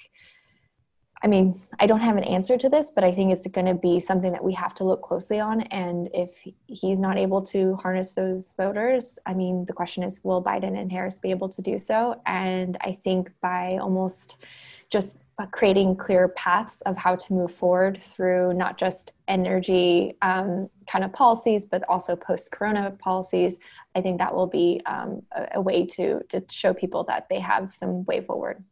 [1.25, 3.75] I mean, I don't have an answer to this, but I think it's going to
[3.75, 5.61] be something that we have to look closely on.
[5.63, 10.43] And if he's not able to harness those voters, I mean, the question is will
[10.43, 12.21] Biden and Harris be able to do so?
[12.27, 14.45] And I think by almost
[14.91, 15.19] just
[15.53, 21.13] creating clear paths of how to move forward through not just energy um, kind of
[21.13, 23.59] policies, but also post corona policies,
[23.95, 27.41] I think that will be um, a, a way to, to show people that they
[27.41, 28.63] have some way forward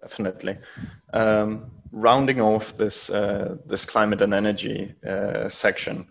[0.00, 0.58] definitely.
[1.12, 6.06] Um, rounding off this uh, this climate and energy uh, section,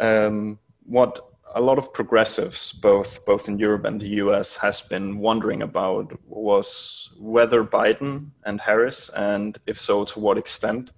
[0.00, 1.20] um, what
[1.54, 6.18] a lot of progressives, both both in Europe and the U.S., has been wondering about
[6.26, 10.90] was whether Biden and Harris, and if so, to what extent,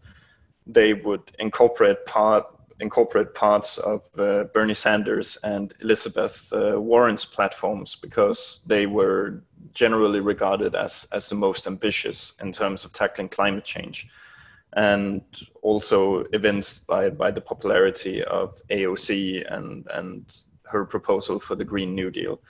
[0.67, 2.47] they would incorporate part
[2.81, 9.43] incorporate parts of uh, Bernie Sanders and Elizabeth uh, Warren's platforms because they were
[9.75, 14.09] generally regarded as as the most ambitious in terms of tackling climate change,
[14.75, 15.23] and
[15.63, 21.95] also evinced by by the popularity of AOC and and her proposal for the Green
[21.95, 22.41] New Deal.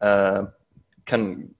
[0.00, 0.46] Uh,
[1.06, 1.54] can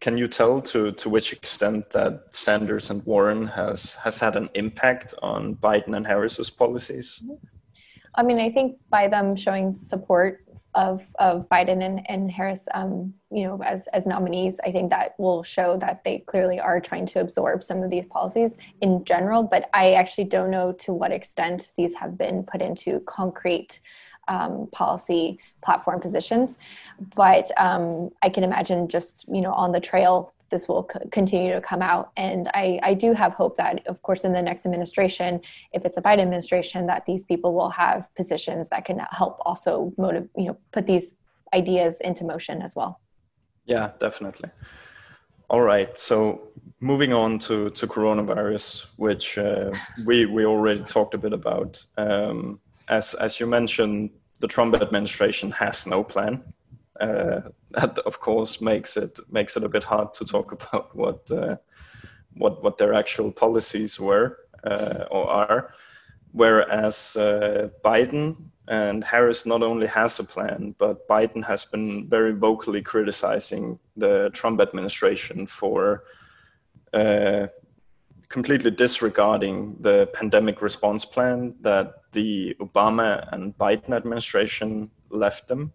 [0.00, 4.48] can you tell to to which extent that Sanders and Warren has has had an
[4.54, 7.22] impact on Biden and Harris's policies?
[8.14, 10.44] I mean, I think by them showing support
[10.78, 15.18] of of Biden and, and Harris, um, you know, as as nominees, I think that
[15.18, 19.42] will show that they clearly are trying to absorb some of these policies in general.
[19.42, 23.80] But I actually don't know to what extent these have been put into concrete
[24.28, 26.58] um, policy platform positions.
[27.16, 31.52] But um, I can imagine just you know on the trail this will c- continue
[31.52, 32.12] to come out.
[32.16, 35.40] And I, I do have hope that, of course, in the next administration,
[35.72, 39.92] if it's a Biden administration, that these people will have positions that can help also
[39.98, 41.16] motive, you know, put these
[41.54, 43.00] ideas into motion as well.
[43.64, 44.50] Yeah, definitely.
[45.50, 45.96] All right.
[45.98, 46.48] So
[46.80, 49.72] moving on to, to coronavirus, which uh,
[50.04, 51.84] we, we already talked a bit about.
[51.96, 56.42] Um, as, as you mentioned, the Trump administration has no plan
[57.70, 61.56] that of course makes it makes it a bit hard to talk about what uh,
[62.34, 65.74] what what their actual policies were uh, or are.
[66.32, 68.36] Whereas uh, Biden
[68.68, 74.30] and Harris not only has a plan, but Biden has been very vocally criticizing the
[74.34, 76.04] Trump administration for
[76.92, 77.46] uh,
[78.28, 85.72] completely disregarding the pandemic response plan that the Obama and Biden administration left them.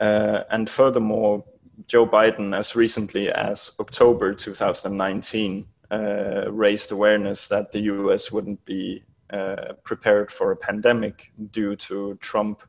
[0.00, 1.44] Uh, and furthermore,
[1.86, 9.04] Joe Biden, as recently as October 2019, uh, raised awareness that the US wouldn't be
[9.30, 12.62] uh, prepared for a pandemic due to Trump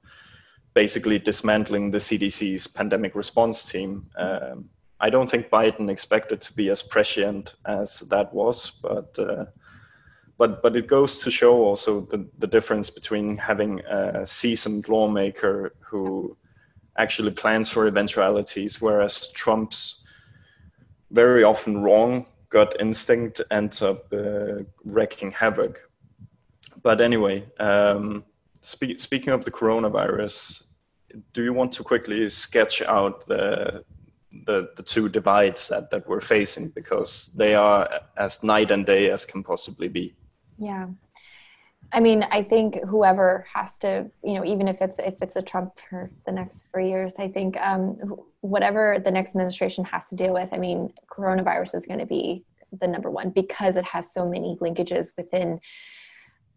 [0.73, 4.07] basically dismantling the CDC's pandemic response team.
[4.17, 9.45] Um, I don't think Biden expected to be as prescient as that was, but uh,
[10.38, 15.75] but but it goes to show also the, the difference between having a seasoned lawmaker
[15.79, 16.38] who
[16.97, 20.06] actually plans for eventualities, whereas Trump's
[21.12, 25.89] very often wrong gut instinct ends up uh, wreaking havoc.
[26.84, 28.23] But anyway, um,
[28.62, 30.63] spe- speaking of the coronavirus,
[31.34, 33.84] do you want to quickly sketch out the
[34.45, 39.12] the, the two divides that, that we're facing because they are as night and day
[39.12, 40.15] as can possibly be?
[40.58, 40.88] Yeah.
[41.93, 45.43] I mean, I think whoever has to, you know, even if it's if it's a
[45.43, 47.97] Trump for the next four years, I think um,
[48.41, 50.49] whatever the next administration has to deal with.
[50.51, 52.43] I mean, coronavirus is going to be
[52.82, 55.60] the number one because it has so many linkages within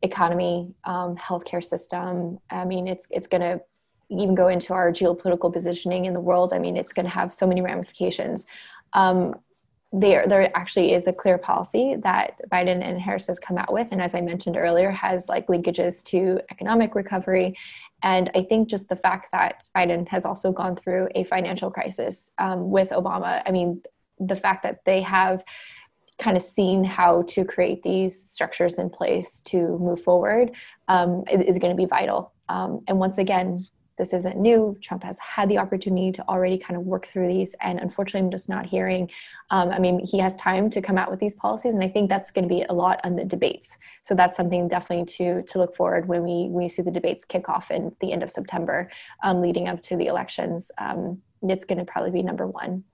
[0.01, 2.39] economy, um, healthcare system.
[2.49, 3.61] I mean, it's it's going to
[4.09, 6.55] even go into our geopolitical positioning in the world.
[6.55, 8.47] I mean, it's going to have so many ramifications.
[8.95, 9.35] Um,
[9.93, 13.89] there there actually is a clear policy that Biden and Harris has come out with,
[13.93, 17.57] and as I mentioned earlier, has like linkages to economic recovery.
[18.03, 22.31] And I think just the fact that Biden has also gone through a financial crisis
[22.39, 23.83] um, with Obama, I mean,
[24.19, 25.45] the fact that they have
[26.19, 30.51] kind of seen how to create these structures in place to move forward
[30.89, 32.33] um, is going to be vital.
[32.49, 33.67] Um, and once again,
[33.99, 34.77] this isn't new.
[34.83, 38.31] Trump has had the opportunity to already kind of work through these, and unfortunately, I'm
[38.31, 39.11] just not hearing.
[39.51, 42.09] Um, I mean, he has time to come out with these policies, and I think
[42.09, 43.77] that's going to be a lot on the debates.
[44.03, 47.25] So that's something definitely to to look forward when we when we see the debates
[47.25, 48.91] kick off in the end of September,
[49.23, 50.71] um, leading up to the elections.
[50.79, 52.85] Um, it's going to probably be number one.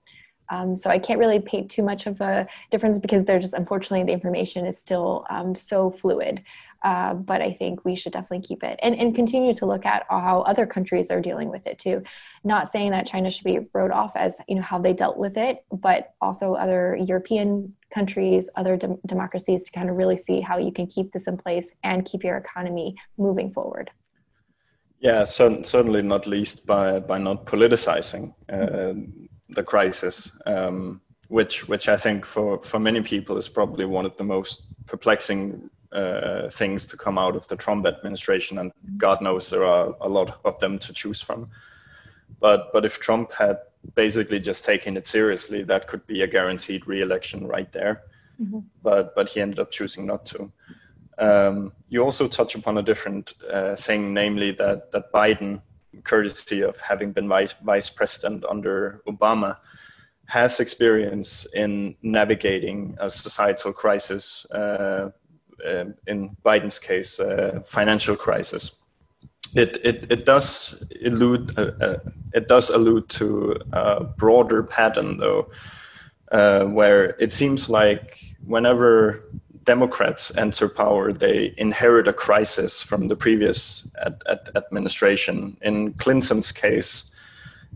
[0.53, 4.03] Um, so I can't really paint too much of a difference because they're just unfortunately
[4.05, 6.43] the information is still um, so fluid.
[6.83, 10.05] Uh, but I think we should definitely keep it and, and continue to look at
[10.09, 12.03] how other countries are dealing with it too.
[12.43, 15.37] Not saying that China should be wrote off as you know how they dealt with
[15.37, 20.57] it, but also other European countries, other de- democracies to kind of really see how
[20.57, 23.89] you can keep this in place and keep your economy moving forward.
[24.99, 28.93] Yeah, so, certainly not least by by not politicizing uh,
[29.55, 34.15] the crisis, um, which which I think for for many people is probably one of
[34.17, 39.49] the most perplexing uh, things to come out of the Trump administration, and God knows
[39.49, 41.49] there are a lot of them to choose from.
[42.39, 43.59] But but if Trump had
[43.95, 48.01] basically just taken it seriously, that could be a guaranteed re-election right there.
[48.41, 48.59] Mm-hmm.
[48.81, 50.51] But but he ended up choosing not to.
[51.17, 55.61] Um, you also touch upon a different uh, thing, namely that that Biden,
[56.03, 59.57] courtesy of having been vice, vice president under Obama,
[60.25, 64.45] has experience in navigating a societal crisis.
[64.51, 65.11] Uh,
[65.65, 68.81] uh, in Biden's case, uh, financial crisis.
[69.55, 71.99] It, it, it does allude uh, uh,
[72.33, 75.49] it does allude to a broader pattern though,
[76.67, 79.23] where it seems like whenever
[79.63, 85.57] Democrats enter power, they inherit a crisis from the previous ad, ad, administration.
[85.61, 87.13] In Clinton's case,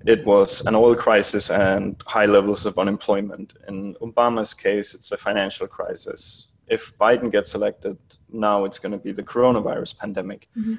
[0.06, 3.54] it was an oil crisis and high levels of unemployment.
[3.68, 6.50] In Obama's case, it's a financial crisis.
[6.68, 7.98] If Biden gets elected,
[8.30, 10.50] now it's going to be the coronavirus pandemic.
[10.58, 10.76] Mm-hmm.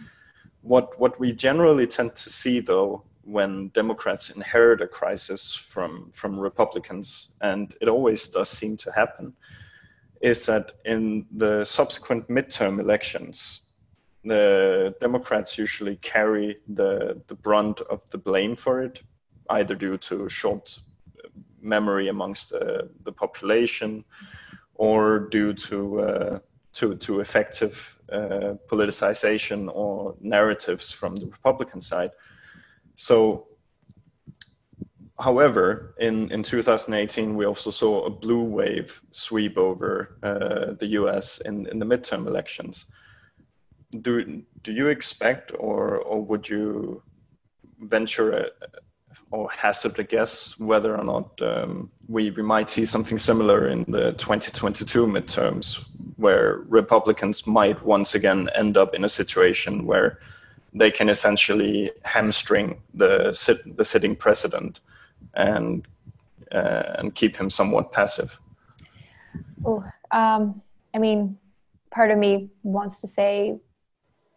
[0.62, 6.38] What what we generally tend to see, though, when Democrats inherit a crisis from from
[6.38, 9.34] Republicans, and it always does seem to happen,
[10.20, 13.70] is that in the subsequent midterm elections,
[14.24, 19.02] the Democrats usually carry the, the brunt of the blame for it,
[19.50, 20.80] either due to short
[21.60, 24.04] memory amongst the, the population
[24.74, 26.38] or due to, uh,
[26.72, 32.10] to, to effective uh, politicization or narratives from the Republican side.
[32.96, 33.47] So
[35.20, 41.40] however, in, in 2018, we also saw a blue wave sweep over uh, the US
[41.40, 42.86] in, in the midterm elections.
[44.00, 47.02] Do, do you expect, or, or would you
[47.80, 48.46] venture a,
[49.30, 53.84] or hazard a guess whether or not um, we, we might see something similar in
[53.88, 60.20] the 2022 midterms, where Republicans might once again end up in a situation where
[60.72, 64.80] they can essentially hamstring the, sit, the sitting president
[65.38, 65.86] and
[66.52, 68.38] uh, and keep him somewhat passive?
[69.64, 70.62] Oh, um,
[70.94, 71.38] I mean,
[71.90, 73.58] part of me wants to say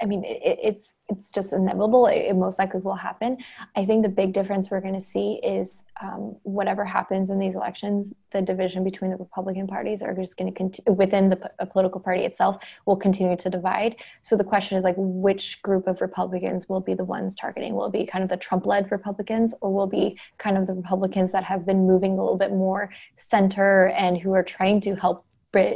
[0.02, 2.08] I mean, it, it's it's just inevitable.
[2.08, 3.38] It, it, most likely will happen.
[3.76, 7.56] I think the big difference we're going to see is um, whatever happens in these
[7.56, 11.48] elections, the division between the Republican parties are just going to continue within the p-
[11.72, 13.98] political party itself will continue to divide.
[14.24, 17.76] So the question is like, which group of Republicans will be the ones targeting?
[17.76, 21.44] Will be kind of the Trump-led Republicans, or will be kind of the Republicans that
[21.44, 25.26] have been moving a little bit more center and who are trying to help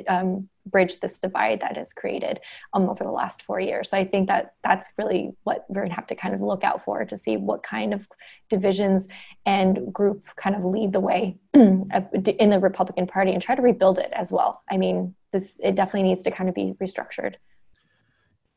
[0.08, 2.40] um, bridge this divide that is created
[2.74, 3.90] um, over the last four years.
[3.90, 6.64] So I think that that's really what we're going to have to kind of look
[6.64, 8.08] out for to see what kind of
[8.50, 9.08] divisions
[9.46, 14.00] and group kind of lead the way in the Republican Party and try to rebuild
[14.00, 14.64] it as well.
[14.70, 17.36] I mean, this it definitely needs to kind of be restructured.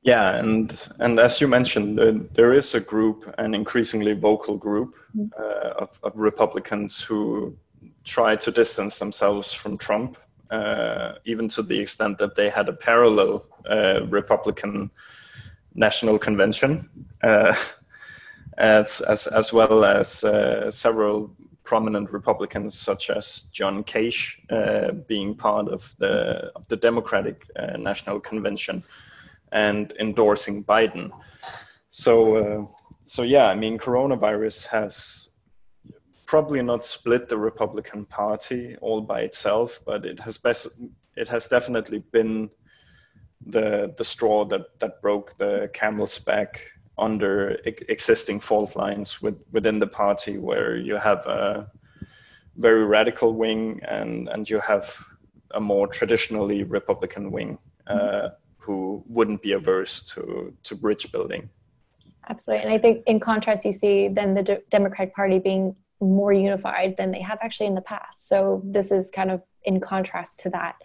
[0.03, 4.95] Yeah, and and as you mentioned, there, there is a group, an increasingly vocal group
[5.15, 5.27] mm-hmm.
[5.39, 7.57] uh, of, of Republicans who
[8.05, 10.17] try to distance themselves from Trump
[10.51, 14.91] uh, even to the extent that they had a parallel uh, Republican
[15.75, 16.89] National Convention,
[17.23, 17.55] uh,
[18.59, 21.31] as, as, as well as uh, several
[21.65, 27.77] prominent Republicans, such as John Kasich, uh, being part of the, of the Democratic uh,
[27.77, 28.83] National Convention
[29.53, 31.11] and endorsing Biden.
[31.91, 32.71] So,
[33.05, 35.28] so yeah, I mean, coronavirus has
[36.29, 40.69] probably not split the Republican Party all by itself, but it has best,
[41.17, 42.51] it has definitely been
[43.47, 46.61] the the straw that that broke the camel's back
[46.99, 51.71] under existing fault lines with, within the party, where you have a
[52.57, 55.03] very radical wing and and you have
[55.53, 58.29] a more traditionally Republican wing uh,
[58.59, 61.49] who wouldn't be averse to to bridge building.
[62.29, 66.33] Absolutely, and I think in contrast, you see then the D- Democratic Party being more
[66.33, 68.29] unified than they have actually in the past.
[68.29, 70.77] So this is kind of in contrast to that,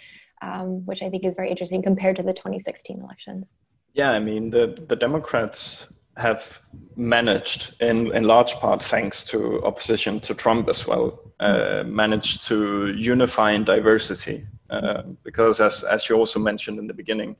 [0.41, 3.57] um, which I think is very interesting compared to the 2016 elections.
[3.93, 6.61] Yeah, I mean the the Democrats have
[6.95, 12.93] managed, in, in large part thanks to opposition to Trump as well, uh, managed to
[12.95, 14.45] unify in diversity.
[14.69, 17.35] Uh, because, as, as you also mentioned in the beginning,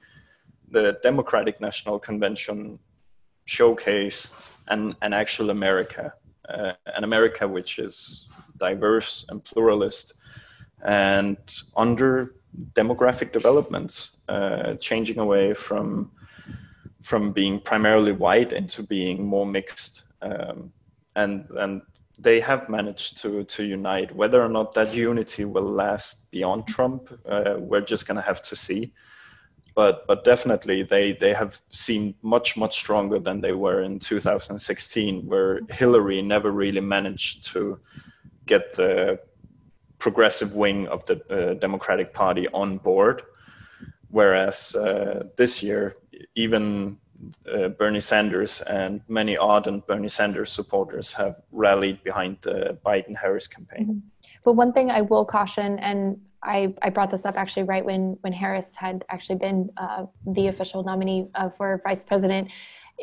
[0.70, 2.80] the Democratic National Convention
[3.48, 6.14] showcased an, an actual America,
[6.50, 8.28] uh, an America which is
[8.58, 10.14] diverse and pluralist
[10.84, 11.38] and
[11.76, 12.36] under
[12.74, 16.12] demographic developments, uh, changing away from
[17.02, 20.04] from being primarily white into being more mixed.
[20.22, 20.72] Um,
[21.16, 21.82] and and
[22.20, 24.16] they have managed to to unite.
[24.16, 28.42] Whether or not that unity will last beyond Trump, uh, we're just going to have
[28.44, 28.94] to see.
[29.76, 35.26] But but definitely they they have seemed much much stronger than they were in 2016,
[35.26, 37.80] where Hillary never really managed to
[38.46, 39.20] get the
[39.98, 43.24] progressive wing of the uh, Democratic Party on board.
[44.10, 45.96] Whereas uh, this year,
[46.36, 46.98] even
[47.52, 53.48] uh, Bernie Sanders and many ardent Bernie Sanders supporters have rallied behind the Biden Harris
[53.48, 53.86] campaign.
[53.86, 54.13] Mm-hmm.
[54.44, 58.18] But one thing I will caution, and I, I brought this up actually right when,
[58.22, 62.50] when Harris had actually been uh, the official nominee uh, for vice president,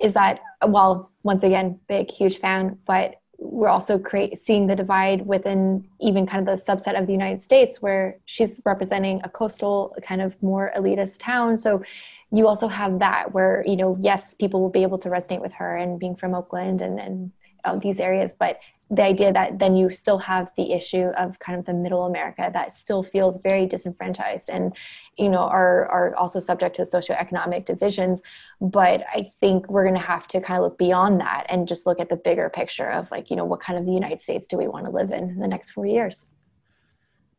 [0.00, 5.26] is that, well, once again, big, huge fan, but we're also create, seeing the divide
[5.26, 9.96] within even kind of the subset of the United States where she's representing a coastal
[10.02, 11.56] kind of more elitist town.
[11.56, 11.82] So
[12.30, 15.54] you also have that where, you know, yes, people will be able to resonate with
[15.54, 17.32] her and being from Oakland and, and
[17.64, 18.58] Uh, these areas, but
[18.92, 22.50] the idea that then you still have the issue of kind of the middle America
[22.52, 24.76] that still feels very disenfranchised and
[25.16, 28.20] you know are are also subject to socioeconomic divisions.
[28.60, 31.86] But I think we're going to have to kind of look beyond that and just
[31.86, 34.48] look at the bigger picture of like you know what kind of the United States
[34.48, 36.26] do we want to live in, in the next four years.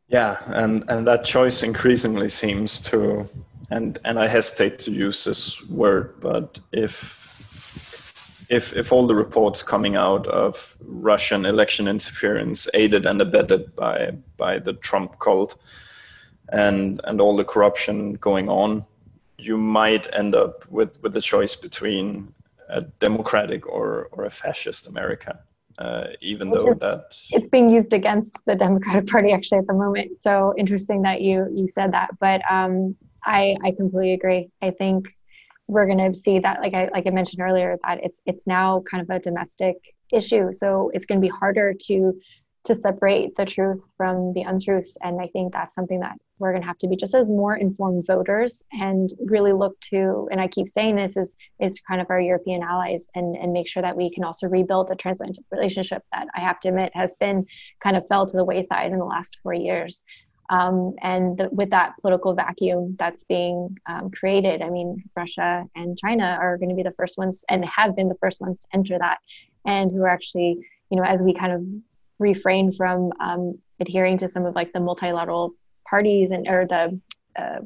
[0.07, 3.27] Yeah, and and that choice increasingly seems to,
[3.69, 7.20] and and I hesitate to use this word, but if
[8.51, 14.11] if if all the reports coming out of Russian election interference aided and abetted by
[14.37, 15.57] by the Trump cult
[16.49, 18.85] and and all the corruption going on,
[19.37, 22.33] you might end up with with the choice between
[22.67, 25.39] a democratic or or a fascist America.
[25.79, 30.17] Uh, even though that it's being used against the Democratic Party actually at the moment.
[30.17, 34.51] So interesting that you you said that, but um, I I completely agree.
[34.61, 35.07] I think
[35.67, 38.83] we're going to see that like I like I mentioned earlier that it's it's now
[38.89, 39.77] kind of a domestic
[40.11, 40.51] issue.
[40.51, 42.13] So it's going to be harder to
[42.63, 44.95] to separate the truth from the untruths.
[45.01, 47.55] And I think that's something that we're going to have to be just as more
[47.55, 52.07] informed voters and really look to and I keep saying this is is kind of
[52.09, 56.03] our European allies and and make sure that we can also rebuild the transatlantic relationship
[56.11, 57.45] that I have to admit has been
[57.79, 60.03] kind of fell to the wayside in the last 4 years
[60.51, 65.97] um, and the, with that political vacuum that's being um, created, I mean, Russia and
[65.97, 68.67] China are going to be the first ones and have been the first ones to
[68.73, 69.19] enter that,
[69.65, 71.63] and who are actually, you know, as we kind of
[72.19, 75.53] refrain from um, adhering to some of like the multilateral
[75.87, 76.99] parties and or the
[77.37, 77.59] uh,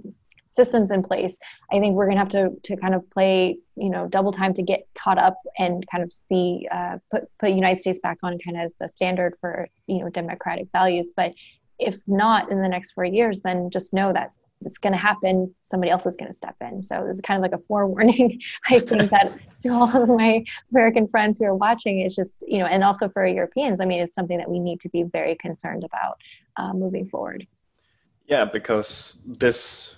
[0.49, 1.37] systems in place
[1.73, 4.53] i think we're going to have to to kind of play you know double time
[4.53, 8.39] to get caught up and kind of see uh, put put united states back on
[8.39, 11.11] kind of as the standard for you know democratic values.
[11.15, 11.33] But
[11.79, 14.31] if not in the next four years, then just know that
[14.65, 15.53] it's going to happen.
[15.63, 16.81] Somebody else is going to step in.
[16.81, 18.41] So this is kind of like a forewarning.
[18.69, 22.59] I think that to all of my American friends who are watching, it's just you
[22.59, 23.81] know, and also for Europeans.
[23.81, 26.19] I mean, it's something that we need to be very concerned about
[26.57, 27.45] uh, moving forward.
[28.27, 29.97] Yeah, because this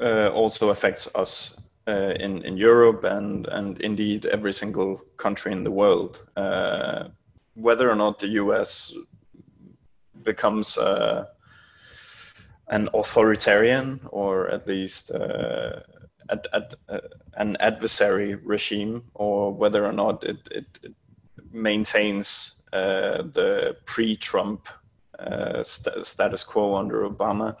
[0.00, 5.64] uh, also affects us uh, in in Europe and and indeed every single country in
[5.64, 6.26] the world.
[6.36, 7.08] Uh,
[7.54, 8.92] whether or not the U.S
[10.24, 11.26] becomes uh,
[12.68, 15.80] an authoritarian or at least uh,
[16.30, 17.00] ad, ad, uh,
[17.34, 20.94] an adversary regime, or whether or not it, it, it
[21.52, 24.68] maintains uh, the pre-Trump
[25.18, 27.56] uh, st- status quo under Obama.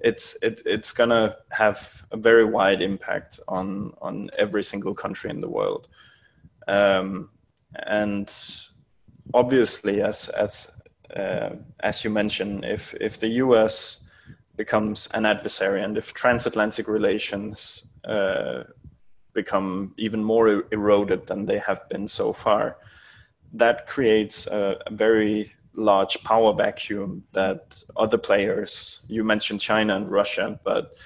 [0.00, 5.40] It's it, it's gonna have a very wide impact on on every single country in
[5.40, 5.88] the world,
[6.68, 7.30] um,
[7.86, 8.30] and
[9.32, 10.70] obviously as as
[11.14, 14.04] as you mentioned, if if the U.S.
[14.56, 18.64] becomes an adversary and if transatlantic relations uh,
[19.32, 22.78] become even more eroded than they have been so far,
[23.52, 29.00] that creates a, a very large power vacuum that other players.
[29.08, 30.96] You mentioned China and Russia, but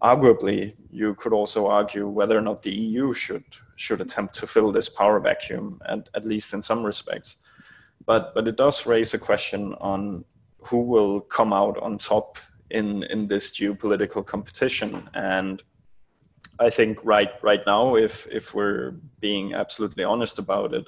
[0.00, 3.44] arguably you could also argue whether or not the EU should
[3.76, 7.38] should attempt to fill this power vacuum, at, at least in some respects
[8.04, 10.24] but but it does raise a question on
[10.60, 12.38] who will come out on top
[12.70, 15.62] in in this geopolitical competition and
[16.58, 20.86] I think right right now, if if we're being absolutely honest about it,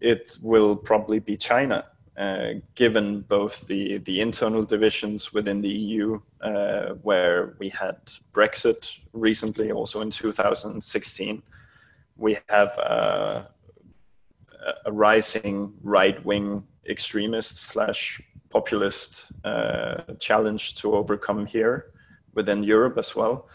[0.00, 1.84] it will probably be China,
[2.16, 7.98] uh, given both the the internal divisions within the EU, uh, where we had
[8.32, 11.42] Brexit recently, also in 2016.
[12.16, 13.44] We have uh,
[14.84, 21.92] a rising right wing extremist slash populist uh, challenge to overcome here
[22.34, 23.48] within Europe as well.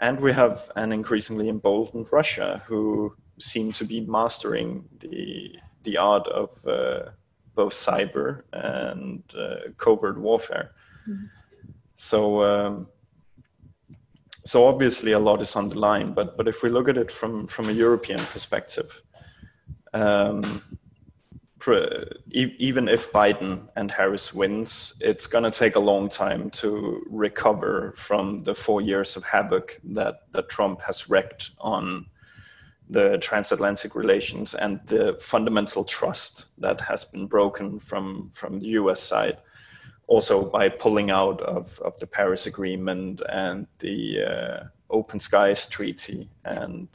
[0.00, 6.26] And we have an increasingly emboldened Russia who seem to be mastering the, the art
[6.28, 7.10] of uh,
[7.54, 10.72] both cyber and uh, covert warfare.
[11.08, 11.26] Mm-hmm.
[11.94, 12.88] So, um,
[14.44, 17.10] so obviously a lot is on the line, but, but if we look at it
[17.10, 19.02] from, from a European perspective,
[19.94, 20.62] um,
[22.30, 27.92] even if Biden and Harris wins, it's going to take a long time to recover
[27.96, 32.06] from the four years of havoc that, that Trump has wreaked on
[32.90, 39.00] the transatlantic relations and the fundamental trust that has been broken from, from the US
[39.00, 39.38] side.
[40.06, 46.28] Also, by pulling out of, of the Paris Agreement and the uh, Open Skies Treaty
[46.44, 46.88] and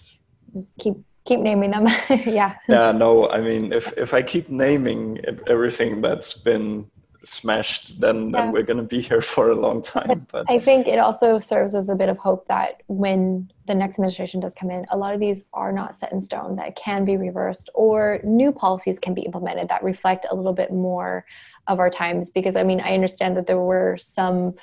[0.54, 0.96] just keep
[1.26, 1.88] keep naming them.
[2.26, 2.56] yeah.
[2.68, 2.92] Yeah.
[2.92, 6.90] No, I mean, if if I keep naming everything that's been
[7.24, 8.42] smashed, then, yeah.
[8.42, 10.08] then we're going to be here for a long time.
[10.08, 13.76] But, but I think it also serves as a bit of hope that when the
[13.76, 16.76] next administration does come in, a lot of these are not set in stone, that
[16.76, 21.26] can be reversed, or new policies can be implemented that reflect a little bit more
[21.68, 22.30] of our times.
[22.30, 24.56] Because I mean, I understand that there were some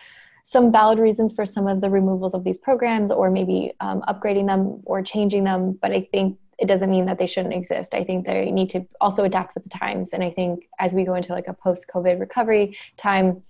[0.47, 4.47] some valid reasons for some of the removals of these programs or maybe um, upgrading
[4.47, 8.05] them or changing them but i think it doesn't mean that they shouldn't exist i
[8.05, 11.14] think they need to also adapt with the times and i think as we go
[11.14, 13.42] into like a post covid recovery time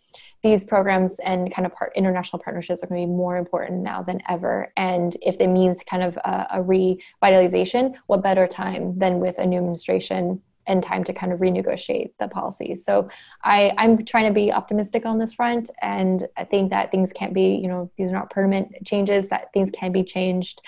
[0.42, 4.00] these programs and kind of part, international partnerships are going to be more important now
[4.00, 4.72] than ever.
[4.76, 9.44] And if it means kind of a, a revitalization, what better time than with a
[9.44, 12.84] new administration and time to kind of renegotiate the policies.
[12.84, 13.08] So
[13.44, 17.34] I, I'm trying to be optimistic on this front, and I think that things can't
[17.34, 19.28] be, you know, these are not permanent changes.
[19.28, 20.60] That things can be changed.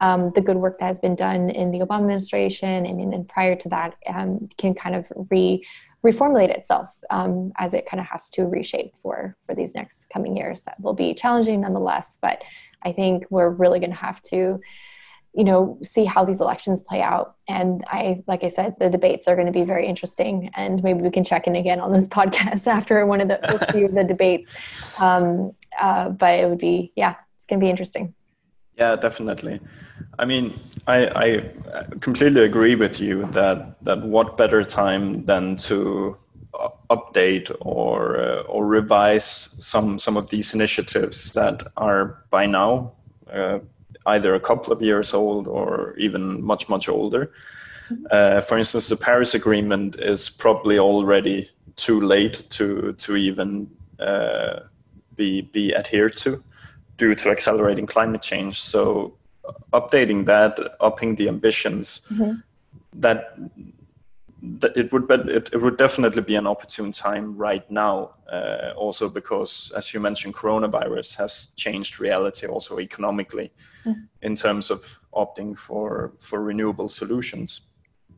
[0.00, 3.56] Um, the good work that has been done in the Obama administration and, and prior
[3.56, 5.64] to that um, can kind of re
[6.04, 10.36] reformulate itself um, as it kind of has to reshape for for these next coming
[10.36, 10.62] years.
[10.62, 12.42] That will be challenging nonetheless, but
[12.82, 14.60] I think we're really going to have to
[15.36, 17.36] you know see how these elections play out.
[17.48, 21.00] And i like i said the debates are going to be very interesting and maybe
[21.02, 24.04] we can check in again on this podcast after one of the few of the
[24.04, 24.52] debates.
[24.98, 28.14] Um, uh, but it would be yeah it's going to be interesting.
[28.76, 29.60] Yeah definitely.
[30.18, 31.26] I mean I, I
[32.00, 36.16] completely agree with you that that what better time than to
[36.90, 42.92] update or uh, or revise some some of these initiatives that are by now
[43.32, 43.58] uh,
[44.06, 47.32] either a couple of years old or even much much older.
[47.90, 48.06] Mm-hmm.
[48.10, 54.60] Uh, for instance, the Paris Agreement is probably already too late to to even uh,
[55.14, 56.42] be be adhered to
[56.96, 58.60] due to accelerating climate change.
[58.60, 59.14] So,
[59.72, 62.40] updating that, upping the ambitions, mm-hmm.
[62.94, 63.38] that
[64.76, 69.08] it would but it, it would definitely be an opportune time right now uh, also
[69.08, 73.52] because as you mentioned coronavirus has changed reality also economically
[73.84, 74.00] mm-hmm.
[74.22, 77.62] in terms of opting for for renewable solutions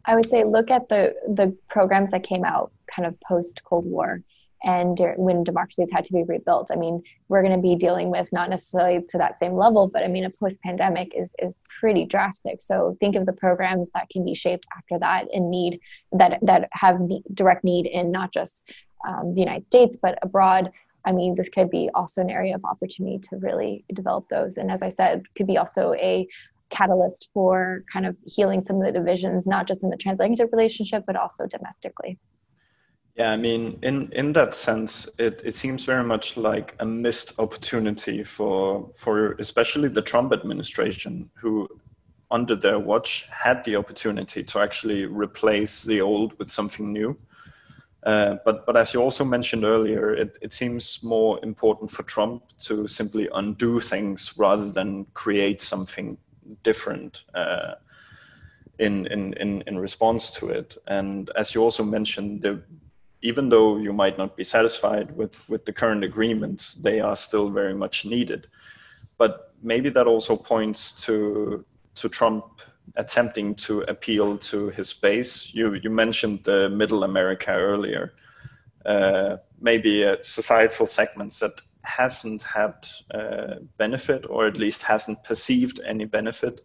[0.04, 3.86] i would say look at the the programs that came out kind of post cold
[3.86, 4.22] war
[4.64, 8.28] and when democracies had to be rebuilt i mean we're going to be dealing with
[8.32, 12.04] not necessarily to that same level but i mean a post pandemic is is pretty
[12.04, 12.60] drastic.
[12.60, 15.80] So think of the programs that can be shaped after that in need
[16.12, 17.00] that that have
[17.34, 18.64] direct need in not just
[19.06, 20.70] um, the united states but abroad.
[21.04, 24.56] I mean this could be also an area of opportunity to really develop those.
[24.56, 26.26] And as i said could be also a
[26.70, 31.02] catalyst for kind of healing some of the divisions not just in the transatlantic relationship
[31.06, 32.18] but also domestically
[33.18, 37.40] yeah, I mean, in in that sense, it, it seems very much like a missed
[37.40, 41.68] opportunity for for especially the Trump administration, who
[42.30, 47.18] under their watch had the opportunity to actually replace the old with something new.
[48.04, 52.44] Uh, but but as you also mentioned earlier, it, it seems more important for Trump
[52.60, 56.16] to simply undo things rather than create something
[56.62, 57.24] different.
[57.34, 57.74] Uh,
[58.78, 60.76] in, in, in, in response to it.
[60.86, 62.62] And as you also mentioned, the,
[63.22, 67.50] even though you might not be satisfied with, with the current agreements, they are still
[67.50, 68.46] very much needed.
[69.16, 71.64] But maybe that also points to
[71.96, 72.44] to Trump
[72.94, 75.52] attempting to appeal to his base.
[75.52, 78.14] You you mentioned the Middle America earlier.
[78.86, 82.74] Uh, maybe uh, societal segments that hasn't had
[83.12, 86.64] uh, benefit, or at least hasn't perceived any benefit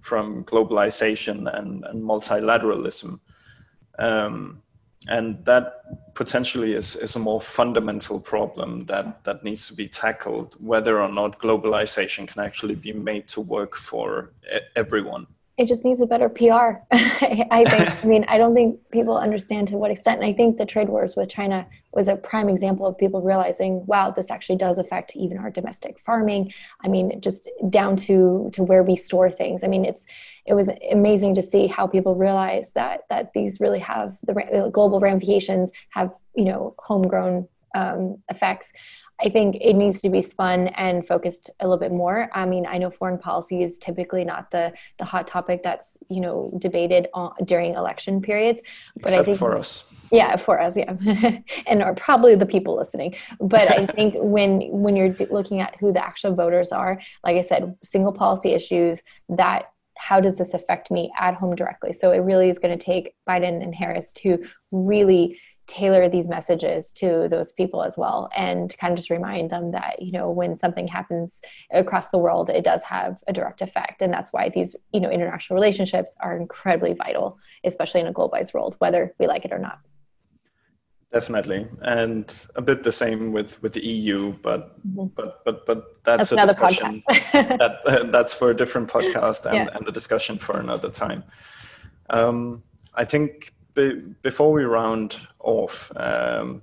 [0.00, 3.20] from globalization and, and multilateralism.
[3.98, 4.62] Um,
[5.06, 10.56] and that potentially is, is a more fundamental problem that, that needs to be tackled
[10.58, 14.32] whether or not globalization can actually be made to work for
[14.74, 15.26] everyone
[15.58, 16.78] it just needs a better PR.
[16.92, 18.04] I think.
[18.04, 20.22] I mean, I don't think people understand to what extent.
[20.22, 23.84] And I think the trade wars with China was a prime example of people realizing,
[23.86, 26.52] wow, this actually does affect even our domestic farming.
[26.84, 29.64] I mean, just down to to where we store things.
[29.64, 30.06] I mean, it's
[30.46, 35.00] it was amazing to see how people realize that that these really have the global
[35.00, 38.72] ramifications have you know homegrown um, effects.
[39.20, 42.30] I think it needs to be spun and focused a little bit more.
[42.32, 46.20] I mean, I know foreign policy is typically not the the hot topic that's you
[46.20, 48.62] know debated on, during election periods,
[48.96, 49.92] but Except I think for us.
[50.10, 50.94] Yeah, for us, yeah,
[51.66, 53.14] and are probably the people listening.
[53.40, 57.42] But I think when when you're looking at who the actual voters are, like I
[57.42, 61.92] said, single policy issues that how does this affect me at home directly?
[61.92, 64.38] So it really is going to take Biden and Harris to
[64.70, 69.70] really tailor these messages to those people as well and kind of just remind them
[69.70, 74.02] that you know when something happens across the world it does have a direct effect.
[74.02, 78.54] And that's why these you know international relationships are incredibly vital especially in a globalized
[78.54, 79.80] world whether we like it or not.
[81.12, 81.66] Definitely.
[81.82, 85.06] And a bit the same with with the eu but mm-hmm.
[85.14, 87.02] but but but that's, that's a discussion
[87.32, 89.68] that uh, that's for a different podcast and, yeah.
[89.76, 91.24] and a discussion for another time.
[92.10, 92.62] Um,
[92.94, 96.62] i think be, before we round off, um,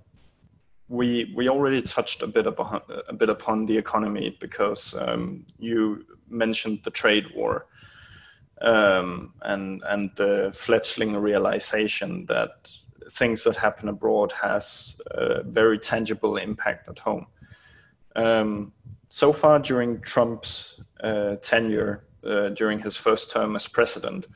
[0.87, 6.05] we we already touched a bit upon a bit upon the economy because um, you
[6.29, 7.65] mentioned the trade war
[8.61, 12.71] um, and and the fledgling realization that
[13.11, 17.27] things that happen abroad has a very tangible impact at home.
[18.15, 18.73] Um,
[19.09, 24.27] so far during Trump's uh, tenure, uh, during his first term as president,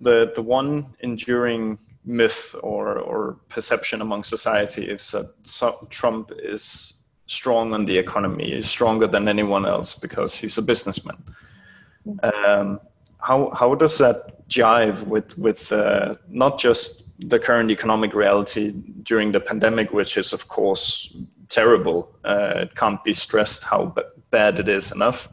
[0.00, 5.26] the the one enduring myth or, or perception among society is that
[5.90, 6.94] Trump is
[7.26, 11.22] strong on the economy, is stronger than anyone else because he's a businessman.
[12.22, 12.80] Um,
[13.20, 18.72] how, how does that jive with, with uh, not just the current economic reality
[19.02, 21.14] during the pandemic, which is, of course,
[21.48, 22.16] terrible?
[22.24, 25.28] Uh, it can't be stressed how b- bad it is enough.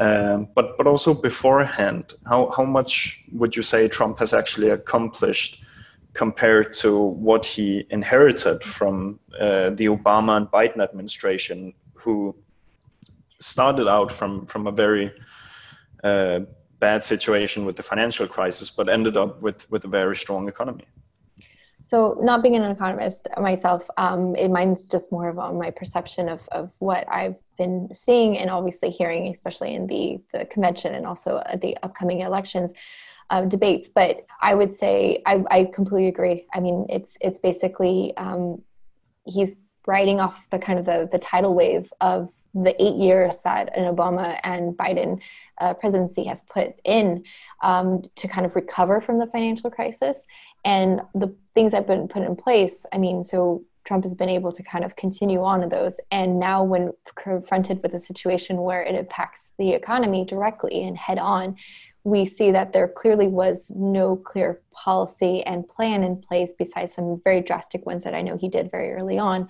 [0.00, 5.64] Um, but but also beforehand, how how much would you say Trump has actually accomplished
[6.18, 6.90] compared to
[7.28, 12.34] what he inherited from uh, the Obama and Biden administration, who
[13.38, 15.12] started out from from a very
[16.02, 16.40] uh,
[16.80, 20.86] bad situation with the financial crisis, but ended up with with a very strong economy.
[21.84, 26.40] So, not being an economist myself, um, it mine's just more of my perception of,
[26.58, 31.30] of what I've been seeing and obviously hearing, especially in the the convention and also
[31.52, 32.74] at the upcoming elections
[33.30, 33.88] uh, debates.
[33.88, 36.46] But I would say I, I, completely agree.
[36.54, 38.62] I mean, it's it's basically um,
[39.24, 39.56] he's
[39.86, 43.94] riding off the kind of the the tidal wave of the eight years that an
[43.94, 45.20] Obama and Biden
[45.60, 47.24] uh, presidency has put in
[47.62, 50.24] um, to kind of recover from the financial crisis.
[50.64, 54.28] And the things that have been put in place, I mean, so Trump has been
[54.28, 55.98] able to kind of continue on to those.
[56.10, 61.18] And now, when confronted with a situation where it impacts the economy directly and head
[61.18, 61.56] on,
[62.08, 67.20] we see that there clearly was no clear policy and plan in place besides some
[67.22, 69.48] very drastic ones that I know he did very early on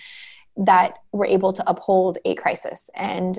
[0.56, 2.90] that were able to uphold a crisis.
[2.94, 3.38] And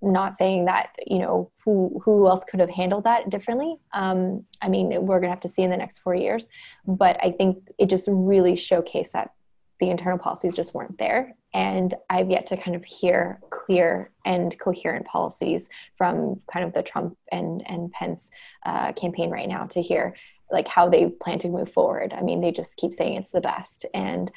[0.00, 3.76] not saying that you know who who else could have handled that differently.
[3.92, 6.48] Um, i mean we're going to have to see in the next four years.
[6.86, 9.32] But i think it just really showcased that
[9.80, 14.58] the internal policies just weren't there and I've yet to kind of hear clear and
[14.58, 18.30] coherent policies from kind of the Trump and and Pence
[18.66, 20.14] uh, campaign right now to hear
[20.50, 22.14] like how they plan to move forward.
[22.16, 24.30] I mean, they just keep saying it's the best and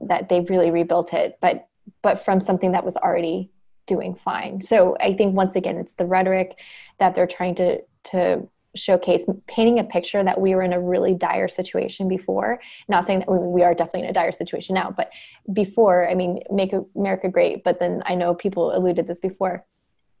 [0.00, 1.68] that they've really rebuilt it, but
[2.02, 3.50] but from something that was already
[3.86, 4.60] doing fine.
[4.60, 6.58] So I think once again, it's the rhetoric
[6.98, 11.14] that they're trying to to showcase painting a picture that we were in a really
[11.14, 12.60] dire situation before.
[12.88, 15.10] Not saying that we are definitely in a dire situation now but
[15.52, 19.64] before i mean make america great but then i know people alluded this before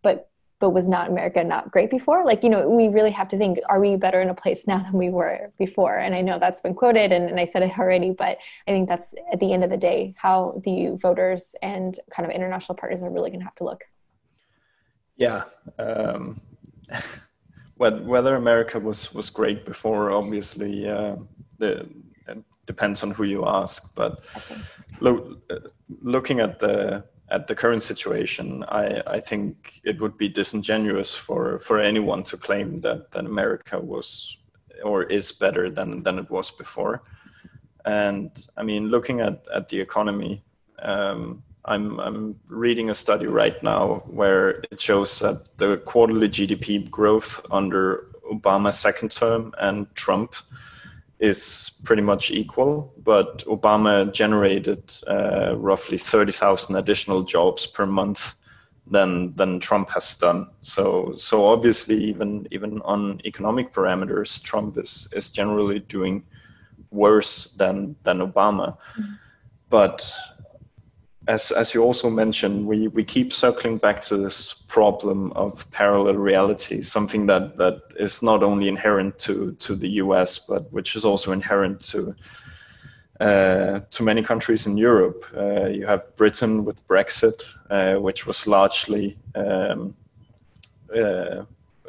[0.02, 0.28] but
[0.60, 2.24] but was not america not great before?
[2.24, 4.78] Like you know we really have to think are we better in a place now
[4.78, 5.98] than we were before?
[5.98, 8.38] And i know that's been quoted and, and i said it already but
[8.68, 12.34] i think that's at the end of the day how the voters and kind of
[12.34, 13.82] international partners are really going to have to look.
[15.16, 15.44] Yeah
[15.78, 16.40] um
[17.90, 21.16] whether America was was great before, obviously, uh,
[22.66, 23.94] depends on who you ask.
[23.94, 24.24] But
[25.00, 25.42] look,
[26.00, 31.58] looking at the at the current situation, I, I think it would be disingenuous for,
[31.58, 34.36] for anyone to claim that, that America was
[34.84, 37.02] or is better than, than it was before.
[37.86, 40.44] And I mean, looking at, at the economy,
[40.82, 46.90] um, I'm, I'm reading a study right now where it shows that the quarterly GDP
[46.90, 50.34] growth under Obama's second term and Trump
[51.20, 58.34] is pretty much equal, but Obama generated uh, roughly 30,000 additional jobs per month
[58.86, 60.48] than than Trump has done.
[60.62, 66.24] So so obviously even even on economic parameters, Trump is is generally doing
[66.90, 68.76] worse than than Obama.
[68.96, 69.12] Mm-hmm.
[69.70, 70.12] But
[71.28, 76.16] as as you also mentioned, we we keep circling back to this problem of parallel
[76.16, 80.38] reality, something that that is not only inherent to to the U.S.
[80.38, 82.14] but which is also inherent to
[83.20, 85.24] uh, to many countries in Europe.
[85.36, 89.94] Uh, you have Britain with Brexit, uh, which was largely um,
[90.94, 91.44] uh,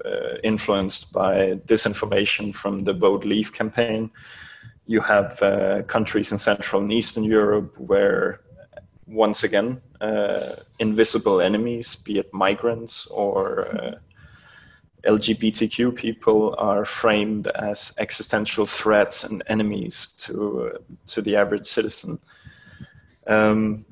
[0.05, 4.11] uh, influenced by disinformation from the Vote Leave campaign.
[4.86, 8.42] You have uh, countries in Central and Eastern Europe where
[9.14, 13.95] once again, uh, invisible enemies, be it migrants or uh,
[15.03, 22.20] LGBTQ people, are framed as existential threats and enemies to uh, to the average citizen.
[23.28, 23.86] Um,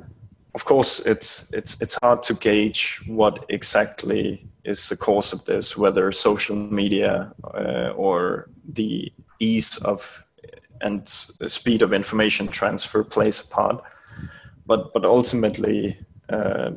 [0.56, 5.78] of course, it's it's it's hard to gauge what exactly is the cause of this,
[5.78, 10.26] whether social media uh, or the ease of
[10.82, 13.84] and speed of information transfer plays a part
[14.72, 15.98] but but ultimately
[16.30, 16.72] uh,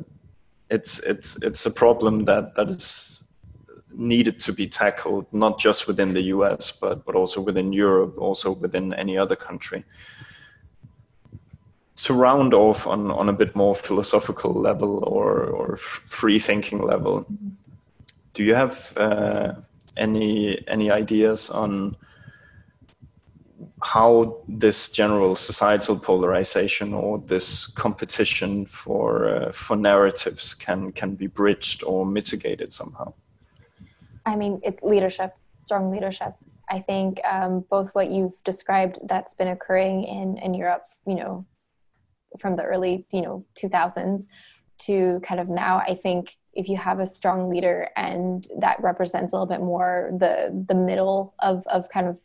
[0.69, 3.23] it's it's it's a problem that that is
[3.93, 8.51] needed to be tackled not just within the US but but also within Europe also
[8.51, 9.81] within any other country.
[12.05, 15.29] To round off on on a bit more philosophical level or
[15.59, 15.77] or
[16.17, 17.25] free thinking level
[18.33, 19.53] do you have uh,
[19.95, 21.95] any any ideas on
[23.93, 31.27] how this general societal polarization or this competition for uh, for narratives can can be
[31.27, 33.13] bridged or mitigated somehow?
[34.25, 35.31] I mean it's leadership
[35.65, 36.33] strong leadership.
[36.69, 41.45] I think um, both what you've described that's been occurring in in europe you know
[42.39, 44.27] from the early you know 2000s
[44.77, 49.31] to kind of now i think if you have a strong leader and that represents
[49.31, 50.33] a little bit more the
[50.67, 52.17] the middle of of kind of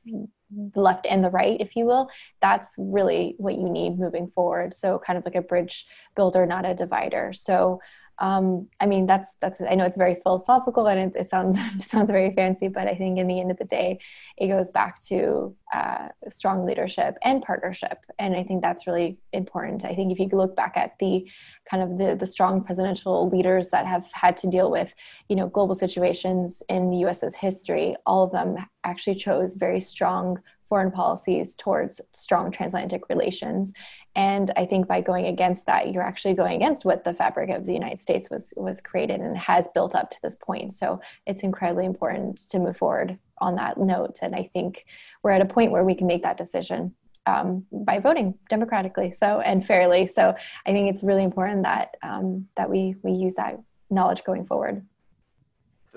[0.51, 4.75] the left and the right, if you will, that's really what you need moving forward.
[4.75, 5.87] So kind of like a bridge
[6.17, 7.33] builder, not a divider.
[7.33, 7.81] So
[8.21, 9.63] um, I mean, that's that's.
[9.63, 13.19] I know it's very philosophical and it, it, sounds sounds very fancy, but I think
[13.19, 13.99] in the end of the day,
[14.37, 19.87] it goes back to uh, strong leadership and partnership, and I think that's really important.
[19.87, 21.27] I think if you look back at the
[21.69, 24.95] kind of the the strong presidential leaders that have had to deal with,
[25.29, 30.39] you know, global situations in the U.S.'s history, all of them actually chose very strong
[30.71, 33.75] foreign policies towards strong transatlantic relations.
[34.17, 37.67] And I think by going against that, you're actually going against what the fabric of
[37.67, 40.73] the United States was was created and has built up to this point.
[40.73, 44.19] So it's incredibly important to move forward on that note.
[44.23, 44.85] And I think
[45.23, 46.95] we're at a point where we can make that decision
[47.27, 50.07] um, by voting democratically, so and fairly.
[50.07, 50.35] So
[50.67, 54.85] I think it's really important that um, that we we use that knowledge going forward.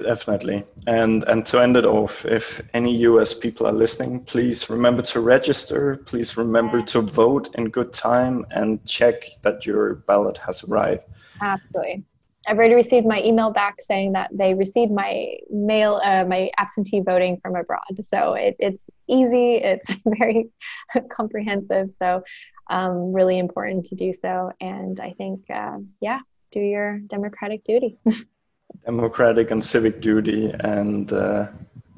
[0.01, 0.63] Definitely.
[0.87, 5.19] And and to end it off, if any US people are listening, please remember to
[5.19, 5.97] register.
[5.97, 11.03] Please remember to vote in good time and check that your ballot has arrived.
[11.41, 12.03] Absolutely.
[12.47, 16.99] I've already received my email back saying that they received my mail, uh, my absentee
[16.99, 17.79] voting from abroad.
[18.01, 20.49] So it, it's easy, it's very
[21.09, 21.91] comprehensive.
[21.91, 22.23] So
[22.69, 24.51] um, really important to do so.
[24.59, 26.19] And I think, uh, yeah,
[26.51, 27.97] do your democratic duty.
[28.85, 30.53] democratic and civic duty.
[30.59, 31.47] And uh,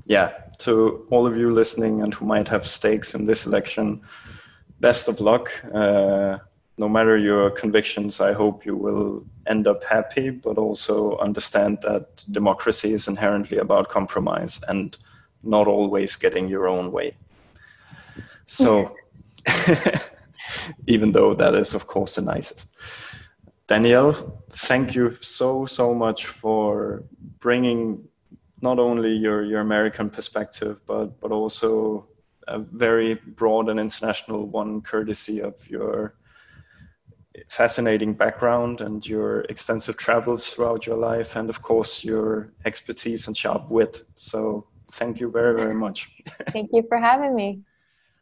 [0.06, 4.02] yeah, to all of you listening and who might have stakes in this election,
[4.80, 5.52] best of luck.
[5.74, 6.40] Uh,
[6.78, 12.24] no matter your convictions, I hope you will end up happy, but also understand that
[12.32, 14.98] democracy is inherently about compromise and
[15.44, 17.16] not always getting your own way.
[18.48, 18.96] So,
[20.88, 22.76] even though that is, of course, the nicest.
[23.68, 27.04] Danielle, thank you so, so much for
[27.40, 28.08] bringing
[28.62, 32.08] not only your, your American perspective, but, but also
[32.48, 36.16] a very broad and international one, courtesy of your
[37.48, 43.36] fascinating background and your extensive travels throughout your life, and of course, your expertise and
[43.36, 44.06] sharp wit.
[44.16, 46.12] So, thank you very, very much.
[46.50, 47.62] thank you for having me.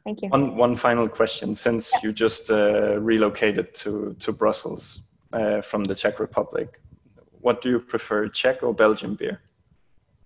[0.06, 0.30] Thank you.
[0.30, 5.96] One, one final question since you just uh, relocated to, to Brussels uh, from the
[5.96, 6.80] Czech Republic.
[7.42, 9.42] What do you prefer, Czech or Belgian beer?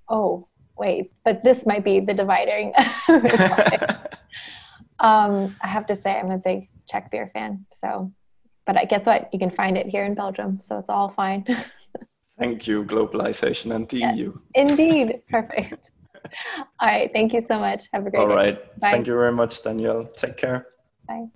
[0.09, 0.47] Oh,
[0.77, 2.73] wait, but this might be the dividing.
[4.99, 7.65] um, I have to say, I'm a big Czech beer fan.
[7.73, 8.11] So,
[8.65, 9.29] but I guess what?
[9.33, 11.45] You can find it here in Belgium, so it's all fine.
[12.39, 14.37] Thank you, globalization and the EU.
[14.53, 15.91] Indeed, perfect.
[16.79, 17.87] All right, thank you so much.
[17.93, 18.33] Have a great all day.
[18.33, 20.05] All right, thank you very much, Danielle.
[20.05, 20.67] Take care.
[21.07, 21.29] Bye.